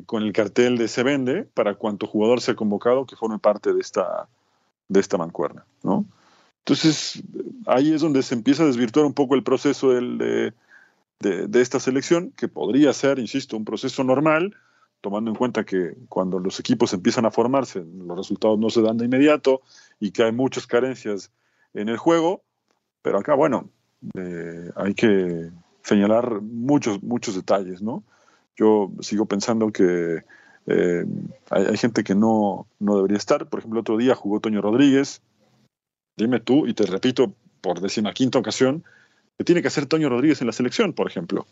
[0.05, 3.79] con el cartel de se vende para cuanto jugador sea convocado que forme parte de
[3.79, 4.27] esta,
[4.87, 6.05] de esta mancuerna, ¿no?
[6.59, 7.23] Entonces,
[7.65, 10.53] ahí es donde se empieza a desvirtuar un poco el proceso del, de,
[11.19, 14.55] de, esta selección, que podría ser, insisto, un proceso normal,
[15.01, 18.97] tomando en cuenta que cuando los equipos empiezan a formarse, los resultados no se dan
[18.97, 19.61] de inmediato
[19.99, 21.31] y que hay muchas carencias
[21.73, 22.43] en el juego,
[23.01, 23.69] pero acá, bueno,
[24.15, 25.49] eh, hay que
[25.81, 28.03] señalar muchos, muchos detalles, ¿no?
[28.59, 30.23] Yo sigo pensando que
[30.67, 31.05] eh,
[31.49, 33.47] hay, gente que no, no debería estar.
[33.47, 35.21] Por ejemplo, otro día jugó Toño Rodríguez.
[36.17, 37.79] Dime tú, y te repito por
[38.13, 38.83] quinta ocasión,
[39.37, 41.47] que tiene que hacer Toño Rodríguez en la selección, por ejemplo.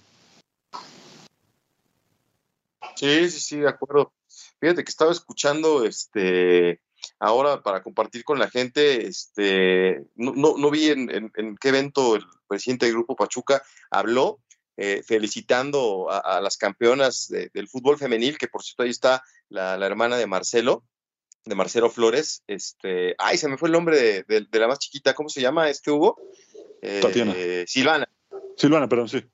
[2.98, 4.12] Sí, sí, sí, de acuerdo.
[4.60, 6.82] Fíjate que estaba escuchando este
[7.20, 12.26] ahora para compartir con la gente, este, no, no, vi en, en, qué evento el
[12.48, 14.39] presidente del Grupo Pachuca habló,
[14.79, 20.17] eh, felicitando a, las campeonas del fútbol femenil, que por cierto ahí está la, hermana
[20.17, 20.83] de Marcelo,
[21.45, 22.43] de Marcelo Flores.
[22.45, 25.89] Este, ay, se me fue el nombre de, la más chiquita, ¿cómo se llama este
[25.89, 26.21] Hugo?
[26.83, 27.33] Eh, Tatiana.
[27.65, 28.07] Silvana.
[28.55, 29.25] Silvana, perdón, sí.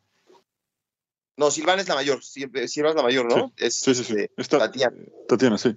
[1.36, 3.48] No, Silvana es la mayor, Silvana es la mayor, ¿no?
[3.58, 4.96] Sí, es, sí, sí, este, Tatiana.
[5.28, 5.76] Tatiana, sí.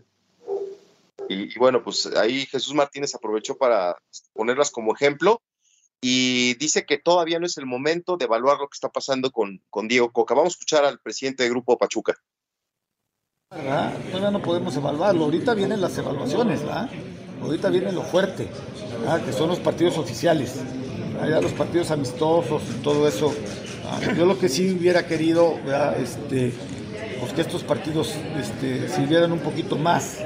[1.28, 3.96] y, bueno, pues ahí Jesús Martínez aprovechó para
[4.32, 5.42] ponerlas como ejemplo
[6.08, 9.60] y dice que todavía no es el momento de evaluar lo que está pasando con,
[9.68, 10.34] con Diego Coca.
[10.34, 12.14] Vamos a escuchar al presidente del Grupo Pachuca.
[13.50, 15.24] Todavía no podemos evaluarlo.
[15.24, 16.88] Ahorita vienen las evaluaciones, ¿verdad?
[17.42, 18.48] Ahorita viene lo fuerte,
[19.24, 20.60] que son los partidos oficiales,
[21.20, 23.34] allá los partidos amistosos y todo eso.
[24.16, 25.58] Yo lo que sí hubiera querido,
[25.98, 26.54] este,
[27.18, 30.20] pues que estos partidos este, sirvieran un poquito más,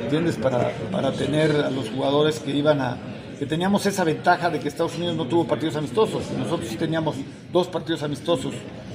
[0.00, 0.36] ¿entiendes?
[0.36, 2.96] Para, para tener a los jugadores que iban a,
[3.40, 6.30] que teníamos esa ventaja de que Estados Unidos no tuvo partidos amistosos.
[6.32, 7.16] Nosotros sí teníamos
[7.50, 8.52] dos partidos amistosos.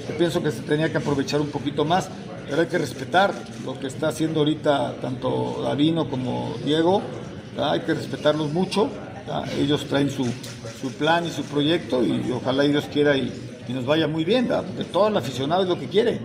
[0.08, 2.12] Yo pienso que se tenía que aprovechar un poquito más,
[2.48, 3.34] pero hay que respetar
[3.66, 7.02] lo que está haciendo ahorita tanto Davino como Diego.
[7.58, 8.88] Hay que respetarlos mucho.
[9.58, 10.26] Ellos traen su,
[10.80, 13.34] su, plan y su proyecto y, ojalá Dios quiera y,
[13.70, 16.20] nos vaya muy bien, porque todo el aficionado es lo que quiere.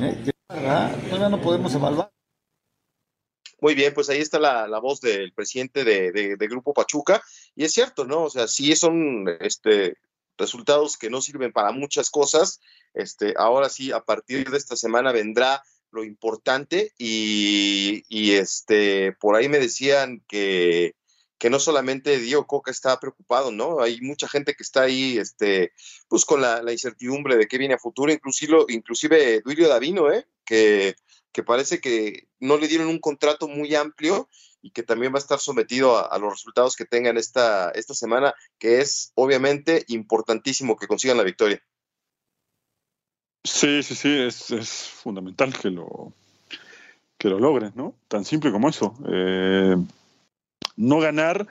[0.00, 0.32] ¿eh?
[0.48, 2.11] Todavía no podemos evaluar.
[3.62, 7.22] Muy bien, pues ahí está la, voz del presidente de, Grupo Pachuca.
[7.54, 8.24] Y es cierto, ¿no?
[8.24, 9.98] O sea, sí son este,
[10.36, 12.60] resultados que no sirven para muchas cosas.
[12.92, 19.48] Este, ahora sí, a partir de esta semana vendrá lo importante y, este, por ahí
[19.48, 20.96] me decían que,
[21.42, 23.80] que no solamente Diego Coca está preocupado, ¿no?
[23.80, 25.72] Hay mucha gente que está ahí, este,
[26.06, 30.24] pues con la, incertidumbre de qué viene a futuro, inclusive, inclusive Duilio Davino, ¿eh?
[30.44, 30.94] Que
[31.32, 34.28] que parece que no le dieron un contrato muy amplio
[34.60, 38.34] y que también va a estar sometido a, los resultados que tengan esta, esta semana,
[38.60, 41.60] que es obviamente importantísimo que consigan la victoria.
[43.42, 46.12] Sí, sí, sí, es, fundamental que lo,
[47.18, 47.96] que lo logren, ¿no?
[48.06, 48.94] Tan simple como eso.
[49.08, 49.74] Eh,
[50.76, 51.46] no ganar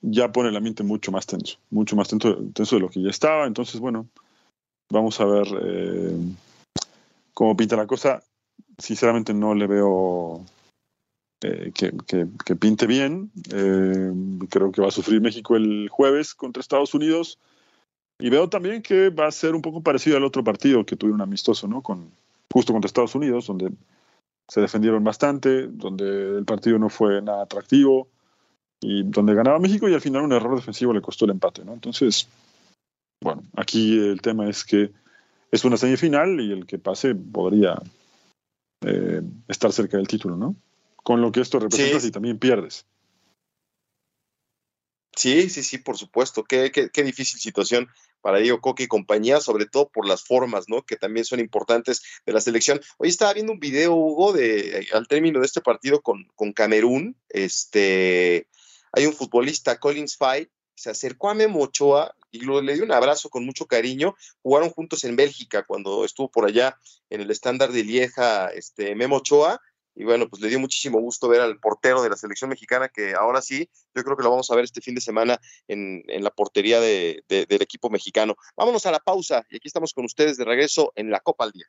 [0.00, 2.36] ya pone la mente mucho más tenso, mucho más tenso,
[2.76, 3.46] de lo que ya estaba.
[3.46, 4.06] Entonces, bueno,
[4.90, 6.16] vamos a ver eh,
[7.34, 8.22] cómo pinta la cosa
[8.78, 10.44] sinceramente no le veo
[11.42, 13.30] eh, que, pinte bien.
[13.52, 14.12] Eh,
[14.48, 17.38] creo que va a sufrir México el jueves contra Estados Unidos.
[18.18, 21.20] Y veo también que va a ser un poco parecido al otro partido que tuvieron
[21.20, 21.82] amistoso, ¿no?
[21.82, 22.10] Con,
[22.50, 23.70] justo contra Estados Unidos, donde
[24.48, 28.08] se defendieron bastante, donde el partido no fue nada atractivo
[28.80, 31.72] y donde ganaba México y al final un error defensivo le costó el empate, ¿no?
[31.72, 32.28] Entonces,
[33.22, 34.92] bueno, aquí el tema es que
[35.50, 37.80] es una semifinal y el que pase podría
[38.84, 40.56] eh, estar cerca del título, ¿no?
[40.96, 42.84] Con lo que esto representa si también pierdes.
[45.16, 46.44] Sí, sí, sí, por supuesto.
[46.44, 47.88] Qué, qué, qué, difícil situación
[48.20, 50.82] para Diego Coque y compañía, sobre todo por las formas, ¿no?
[50.82, 52.82] Que también son importantes de la selección.
[52.98, 57.16] Hoy estaba viendo un video, Hugo, de al término de este partido con, con Camerún.
[57.30, 58.46] Este,
[58.92, 63.30] hay un futbolista, Collins Fight, se acercó a Memo Ochoa y le dio un abrazo
[63.30, 64.14] con mucho cariño.
[64.42, 66.78] Jugaron juntos en Bélgica cuando estuvo por allá
[67.08, 69.60] en el estándar de Lieja, este, Memo Ochoa.
[69.94, 73.14] Y bueno, pues le dio muchísimo gusto ver al portero de la selección mexicana, que
[73.14, 76.30] ahora sí, yo creo que lo vamos a ver este fin de semana en, la
[76.30, 78.36] portería de, del equipo mexicano.
[78.58, 81.52] Vámonos a la pausa y aquí estamos con ustedes de regreso en la Copa al
[81.52, 81.66] Día.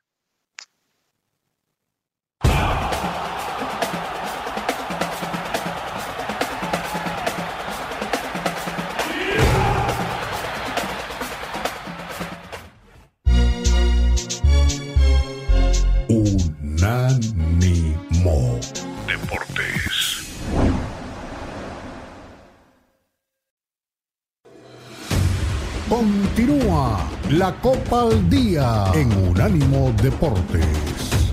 [25.89, 31.31] Continúa la Copa al Día en Unánimo Deportes.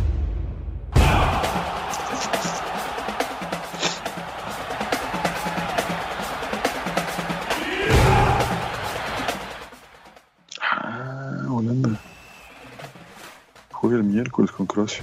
[10.63, 11.99] Ah, Holanda.
[13.73, 15.03] Juega el miércoles con Croacia.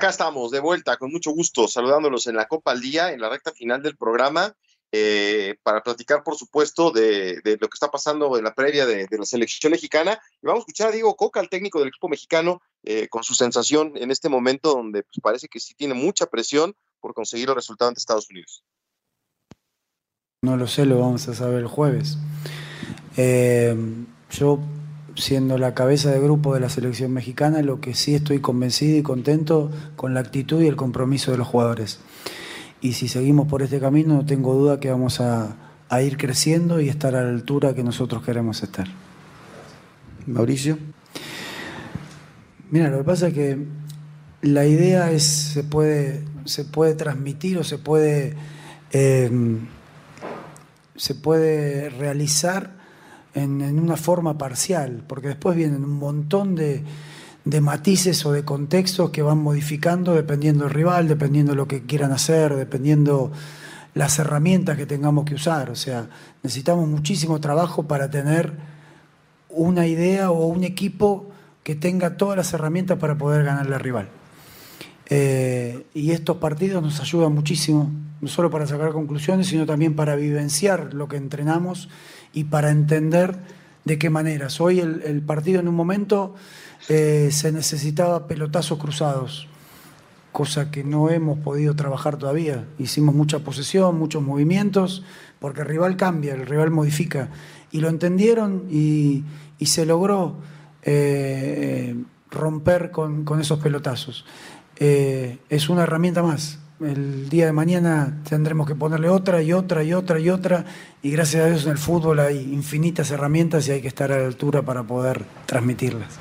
[0.00, 3.28] Acá estamos, de vuelta, con mucho gusto, saludándolos en la Copa al Día, en la
[3.28, 4.56] recta final del programa,
[4.90, 9.26] eh, para platicar, por supuesto, de, lo que está pasando en la previa de, la
[9.26, 10.18] selección mexicana.
[10.40, 13.34] Y vamos a escuchar a Diego Coca, el técnico del equipo mexicano, eh, con su
[13.34, 17.56] sensación en este momento donde pues, parece que sí tiene mucha presión por conseguir el
[17.56, 18.64] resultado ante Estados Unidos.
[20.40, 22.16] No lo sé, lo vamos a saber el jueves.
[23.18, 23.76] Eh,
[24.30, 24.60] yo
[25.20, 29.02] siendo la cabeza de grupo de la selección mexicana, lo que sí estoy convencido y
[29.02, 32.00] contento con la actitud y el compromiso de los jugadores.
[32.80, 35.56] Y si seguimos por este camino, no tengo duda que vamos a,
[35.88, 38.86] a ir creciendo y estar a la altura que nosotros queremos estar.
[40.26, 40.78] Mauricio.
[42.70, 43.58] Mira, lo que pasa es que
[44.42, 48.34] la idea es, se puede, se puede transmitir o se puede,
[48.92, 49.30] eh,
[50.96, 52.79] se puede realizar
[53.34, 56.82] en, una forma parcial, porque después vienen un montón de,
[57.44, 61.82] de, matices o de contextos que van modificando dependiendo del rival, dependiendo de lo que
[61.82, 63.30] quieran hacer, dependiendo
[63.94, 65.70] las herramientas que tengamos que usar.
[65.70, 66.08] O sea,
[66.42, 68.52] necesitamos muchísimo trabajo para tener
[69.48, 71.30] una idea o un equipo
[71.62, 74.08] que tenga todas las herramientas para poder ganarle al rival.
[75.12, 77.90] Eh, y estos partidos nos ayudan muchísimo,
[78.20, 81.88] no solo para sacar conclusiones, sino también para vivenciar lo que entrenamos
[82.32, 83.36] y para entender
[83.84, 84.60] de qué maneras.
[84.60, 86.36] Hoy el, partido en un momento
[86.88, 89.48] eh, se necesitaba pelotazos cruzados,
[90.30, 92.66] cosa que no hemos podido trabajar todavía.
[92.78, 95.02] Hicimos mucha posesión, muchos movimientos,
[95.40, 97.30] porque el rival cambia, el rival modifica.
[97.72, 99.24] Y lo entendieron y,
[99.64, 100.36] se logró
[100.82, 101.96] eh,
[102.30, 104.24] romper con, con, esos pelotazos.
[104.80, 109.84] Eh, es una herramienta más el día de mañana tendremos que ponerle otra y otra
[109.84, 110.64] y otra y otra,
[111.02, 114.18] y gracias a Dios en el fútbol hay infinitas herramientas y hay que estar a
[114.18, 116.18] la altura para poder transmitirlas.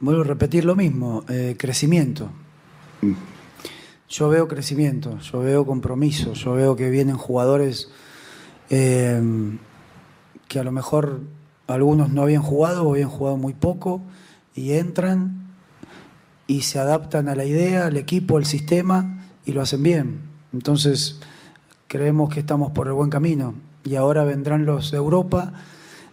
[0.00, 2.28] Vuelvo a repetir lo mismo, eh, crecimiento.
[4.08, 7.90] Yo veo crecimiento, yo veo compromiso, yo veo que vienen jugadores
[8.70, 9.22] eh,
[10.48, 11.20] que a lo mejor
[11.68, 14.02] algunos no habían jugado o habían jugado muy poco
[14.54, 15.43] y entran
[16.46, 20.20] y se adaptan a la idea, al equipo, al sistema y lo hacen bien.
[20.52, 21.20] Entonces,
[21.88, 25.52] creemos que estamos por el buen camino y ahora vendrán los de Europa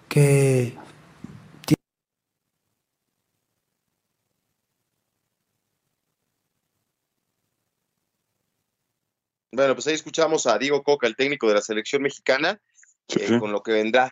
[0.07, 0.77] que
[9.53, 12.61] Bueno, pues ahí escuchamos a Diego Coca, el técnico de la selección mexicana,
[13.09, 13.39] sí, eh, sí.
[13.39, 14.09] con lo que vendrá,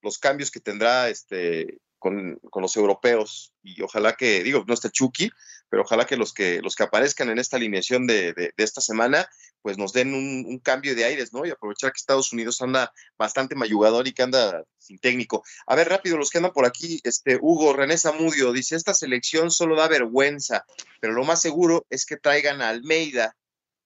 [0.00, 3.52] los cambios que tendrá este, con, los europeos.
[3.62, 5.30] Y ojalá que, digo, no esté Chucky,
[5.68, 9.28] pero ojalá que los que, los que aparezcan en esta alineación de, de, esta semana,
[9.62, 11.44] pues nos den un, un, cambio de aires, ¿no?
[11.44, 15.42] Y aprovechar que Estados Unidos anda bastante mayugador y que anda sin técnico.
[15.66, 19.50] A ver, rápido, los que andan por aquí, este, Hugo René Zamudio dice, esta selección
[19.50, 20.64] solo da vergüenza,
[21.00, 23.36] pero lo más seguro es que traigan a Almeida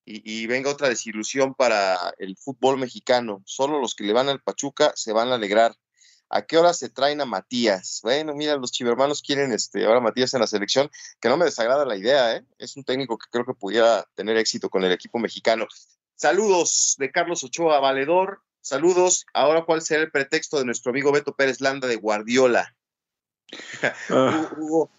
[0.05, 3.41] y, y, venga otra desilusión para el fútbol mexicano.
[3.45, 5.75] Solo los que le van al Pachuca se van a alegrar.
[6.35, 7.99] ¿A qué hora se traen a Matías?
[8.01, 11.85] Bueno, mira, los chivermanos quieren este, ahora Matías en la selección, que no me desagrada
[11.85, 12.43] la idea, ¿eh?
[12.57, 15.67] Es un técnico que creo que pudiera tener éxito con el equipo mexicano.
[16.15, 18.41] Saludos de Carlos Ochoa Valedor.
[18.61, 19.27] Saludos.
[19.35, 22.75] Ahora, ¿cuál será el pretexto de nuestro amigo Beto Pérez Landa de Guardiola?
[24.09, 24.89] Ah, Hugo,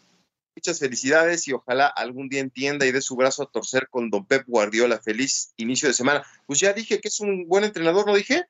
[0.55, 4.25] muchas felicidades y ojalá algún día entienda y dé su brazo a torcer con don
[4.25, 5.01] Pep Guardiola.
[5.01, 6.25] Feliz inicio de semana.
[6.47, 8.47] Pues ya dije que es un buen entrenador, ¿no dije?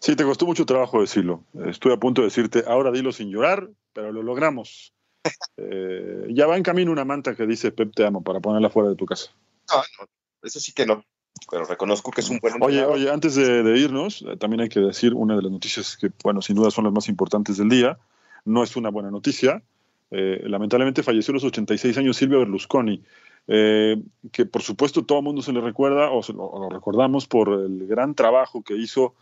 [0.00, 1.44] Sí, te costó mucho trabajo decirlo.
[1.66, 4.92] Estuve a punto de decirte, ahora dilo sin llorar, pero lo logramos.
[5.56, 8.90] Eh, ya va en camino una manta que dice Pep te amo para ponerla fuera
[8.90, 9.30] de tu casa.
[9.72, 10.08] No, no,
[10.42, 11.02] eso sí que no.
[11.50, 14.68] Pero reconozco que es un buen Oye, oye, antes de, de irnos, eh, también hay
[14.68, 17.70] que decir una de las noticias que, bueno, sin duda son las más importantes del
[17.70, 17.98] día.
[18.44, 19.62] No es una buena noticia.
[20.10, 23.02] Eh, lamentablemente falleció a los 86 años Silvio Berlusconi,
[23.48, 24.00] eh,
[24.30, 27.26] que por supuesto todo el mundo se le recuerda o, se lo, o lo recordamos
[27.26, 29.14] por el gran trabajo que hizo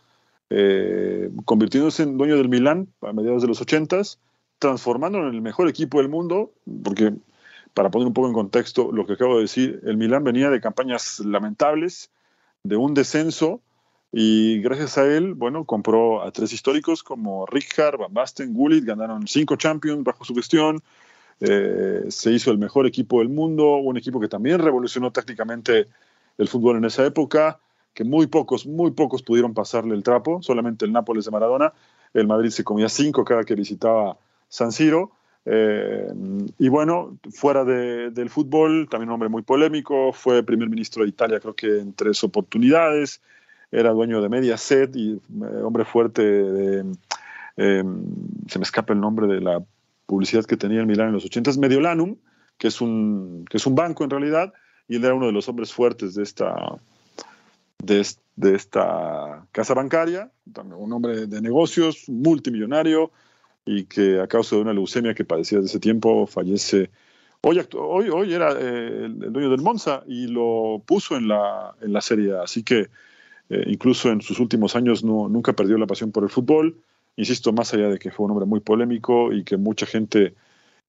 [0.55, 4.19] eh, convirtiéndose en dueño del Milán a mediados de los 80s,
[4.59, 6.51] transformándolo en el mejor equipo del mundo,
[6.83, 7.11] porque
[7.73, 10.61] para poner un poco en contexto lo que acabo de decir, el Milán venía de
[10.61, 12.11] campañas lamentables,
[12.63, 13.61] de un descenso,
[14.11, 19.27] y gracias a él, bueno, compró a tres históricos como Rijkaard, Van Basten, Gullit, ganaron
[19.27, 20.83] cinco Champions bajo su gestión,
[21.39, 25.87] eh, se hizo el mejor equipo del mundo, un equipo que también revolucionó tácticamente
[26.37, 27.59] el fútbol en esa época,
[27.93, 31.73] que muy pocos, muy pocos pudieron pasarle el trapo, solamente el Nápoles de Maradona,
[32.13, 34.17] el Madrid se comía cinco cada que visitaba
[34.49, 35.11] San Siro,
[35.45, 36.07] eh,
[36.57, 41.09] y bueno, fuera de, del fútbol, también un hombre muy polémico, fue primer ministro de
[41.09, 43.21] Italia creo que en tres oportunidades,
[43.71, 46.85] era dueño de Mediaset y eh, hombre fuerte de,
[47.57, 47.83] eh,
[48.47, 49.63] se me escapa el nombre de la
[50.05, 52.15] publicidad que tenía el Milán en los 80s, Mediolanum,
[52.57, 54.53] que es un, que es un banco en realidad,
[54.87, 56.55] y él era uno de los hombres fuertes de esta,
[57.83, 58.05] de,
[58.35, 63.11] de esta casa bancaria, un hombre de negocios, multimillonario,
[63.65, 66.89] y que a causa de una leucemia que padecía desde ese tiempo fallece.
[67.41, 71.91] Hoy, hoy, hoy era eh, el, dueño del Monza y lo puso en la, en
[71.91, 72.89] la Serie así que
[73.49, 76.77] eh, incluso en sus últimos años no, nunca perdió la pasión por el fútbol.
[77.15, 80.33] Insisto, más allá de que fue un hombre muy polémico y que mucha gente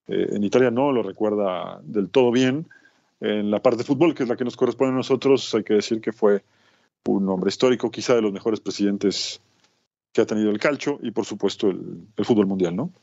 [0.07, 2.67] eh, en Italia no lo recuerda del todo bien,
[3.21, 5.75] en la parte de fútbol, que es la que nos corresponde a nosotros, hay que
[5.75, 6.43] decir que fue
[7.07, 9.41] un hombre histórico, quizá de los mejores presidentes
[10.11, 12.93] que ha tenido el calcio y por supuesto el, fútbol mundial, ¿no?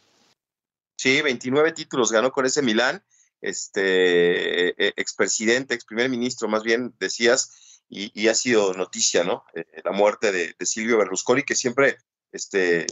[0.96, 3.02] Sí, 29 títulos ganó con ese Milán,
[3.40, 9.44] este eh, expresidente, ex primer ministro, más bien decías, y, ha sido noticia, ¿no?
[9.54, 11.98] Eh, la muerte de, de Silvio Berlusconi, que siempre,
[12.32, 12.86] este,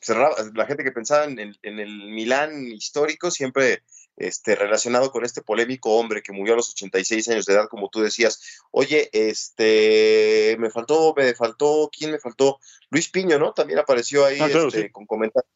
[0.00, 3.82] cerraba, la gente que pensaba en el, en el Milán histórico, siempre
[4.20, 7.88] este, relacionado con este polémico hombre que murió a los 86 años de edad, como
[7.88, 8.60] tú decías.
[8.70, 12.58] Oye, este, me faltó, me faltó, ¿quién me faltó?
[12.90, 13.52] Luis Piño, ¿no?
[13.52, 14.90] También apareció ahí Ah, claro, este, sí.
[14.90, 15.50] con comentarios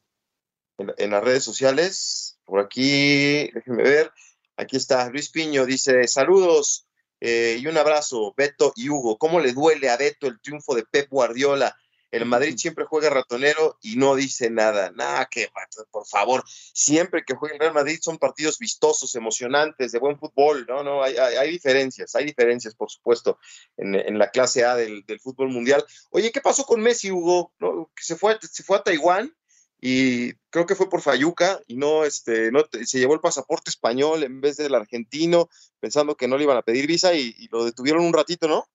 [0.79, 2.39] en, en las redes sociales.
[2.43, 4.11] Por aquí, déjenme ver.
[4.57, 6.87] Aquí está Luis Piño, dice: Saludos
[7.21, 9.17] eh, y un abrazo, Beto y Hugo.
[9.17, 11.75] ¿Cómo le duele a Beto el triunfo de Pep Guardiola?
[12.15, 14.89] El Madrid siempre juega ratonero y no dice nada.
[14.91, 15.49] Nada, que
[15.91, 20.65] por favor, siempre que juega el Real Madrid son partidos vistosos, emocionantes, de buen fútbol.
[20.65, 23.37] No, no, hay, hay, hay diferencias, hay diferencias, por supuesto,
[23.75, 25.83] en, en la clase A del, del, fútbol mundial.
[26.09, 27.51] Oye, ¿qué pasó con Messi, Hugo?
[27.59, 27.91] ¿No?
[27.93, 29.35] Que se fue, se fue a Taiwán
[29.81, 34.23] y creo que fue por Fayuca y no, este, no se llevó el pasaporte español
[34.23, 35.49] en vez del argentino,
[35.81, 38.65] pensando que no le iban a pedir visa y, y lo detuvieron un ratito, ¿no?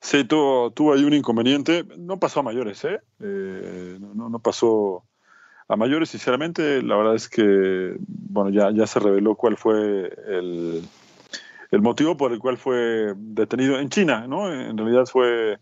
[0.00, 1.84] Sí, tuvo, tuvo ahí un inconveniente.
[1.96, 3.00] No pasó a mayores, ¿eh?
[3.20, 5.04] eh no, no, pasó
[5.66, 6.82] a mayores, sinceramente.
[6.82, 10.82] La verdad es que, bueno, ya, ya se reveló cuál fue el,
[11.70, 14.52] el motivo por el cual fue detenido en China, ¿no?
[14.52, 15.58] En realidad fue.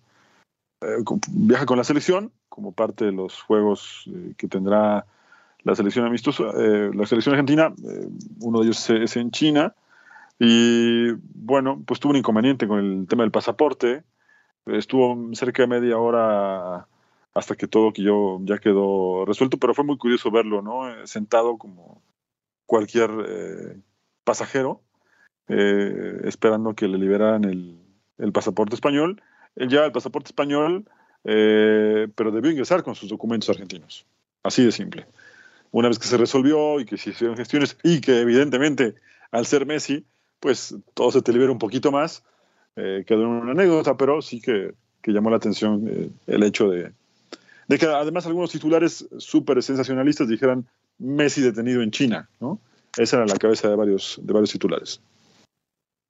[0.82, 5.06] Eh, viaja con la selección como parte de los juegos eh, que tendrá
[5.62, 7.72] la selección amistosa, eh, la selección argentina.
[8.40, 9.74] uno de ellos es en China.
[10.38, 14.04] Y bueno, pues tuvo un inconveniente con el tema del pasaporte
[14.66, 16.88] estuvo cerca de media hora
[17.34, 20.88] hasta que todo que yo ya quedó resuelto, pero fue muy curioso verlo, ¿no?
[20.88, 22.02] Eh, sentado como
[22.66, 23.80] cualquier eh,
[24.24, 24.82] pasajero,
[25.48, 27.78] eh, esperando que le liberaran el,
[28.18, 29.22] el, pasaporte español.
[29.54, 30.84] Él lleva el pasaporte español,
[31.24, 34.06] eh, pero debió ingresar con sus documentos argentinos.
[34.42, 35.06] Así de simple.
[35.70, 38.94] Una vez que se resolvió y que se hicieron gestiones y que evidentemente
[39.30, 40.04] al ser Messi,
[40.40, 42.24] pues todo se te libera un poquito más,
[42.76, 46.68] eh, quedó en una anécdota, pero sí que, que llamó la atención eh, el hecho
[46.68, 46.92] de,
[47.68, 50.66] de, que además algunos titulares súper sensacionalistas dijeran
[50.98, 52.58] Messi detenido en China, ¿no?
[52.96, 55.00] Esa era la cabeza de varios, de varios titulares.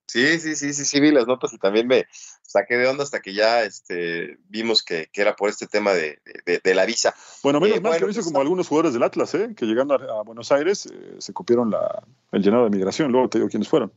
[0.09, 2.07] Sí, sí, sí, sí, sí, vi las notas y también me
[2.43, 6.21] saqué de onda hasta que ya este, vimos que, que era por este tema de,
[6.47, 7.13] de, de la visa.
[7.43, 9.53] Bueno, menos eh, mal bueno, que lo hizo pues, como algunos jugadores del Atlas, ¿eh?
[9.57, 13.29] que llegando a, a Buenos Aires eh, se copiaron la, el llenado de migración, luego
[13.29, 13.91] te digo quiénes fueron.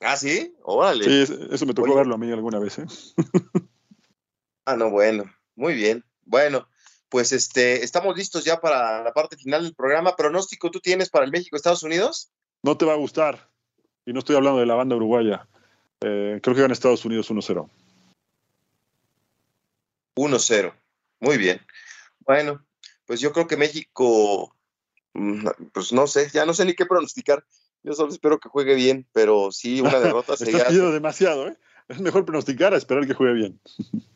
[0.00, 1.04] Ah, sí, órale.
[1.04, 2.78] Sí, eso me tocó verlo a mí alguna vez.
[2.78, 2.86] ¿eh?
[4.64, 5.24] ah, no, bueno,
[5.54, 6.04] muy bien.
[6.24, 6.66] Bueno,
[7.10, 10.16] pues este, estamos listos ya para la parte final del programa.
[10.16, 12.30] ¿Pronóstico tú tienes para el México-Estados Unidos?
[12.62, 13.50] No te va a gustar.
[14.06, 15.46] Y no estoy hablando de la banda uruguaya.
[16.00, 17.68] Eh, creo que gana Estados Unidos 1-0.
[20.14, 20.74] 1-0.
[21.20, 21.60] Muy bien.
[22.20, 22.64] Bueno,
[23.04, 24.56] pues yo creo que México,
[25.12, 27.44] mm, pues no sé, ya no sé ni qué pronosticar.
[27.82, 30.64] Yo solo espero que juegue bien, pero sí, una derrota sería.
[30.64, 31.56] Demasiado, ¿eh?
[31.88, 33.60] Es mejor pronosticar a esperar que juegue bien.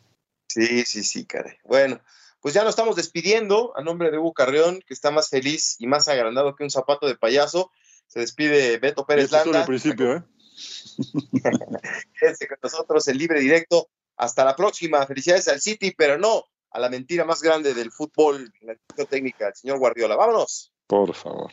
[0.47, 1.57] Sí, sí, sí, caray.
[1.65, 2.01] Bueno,
[2.41, 5.89] pues ya nos estamos despidiendo a nombre de Hugo Carrión, que está más feliz y
[5.89, 7.73] más agrandado que un zapato de payaso.
[8.07, 9.45] Se despide Beto Pérez Landa.
[9.47, 10.23] Solo el principio, ¿eh?
[12.21, 13.89] Quédense con nosotros en libre directo.
[14.17, 15.05] Hasta la próxima.
[15.07, 19.55] Felicidades al City, pero no a la mentira más grande del fútbol, la técnica, el
[19.55, 20.15] señor Guardiola.
[20.15, 20.73] Vámonos.
[20.87, 21.53] Por favor.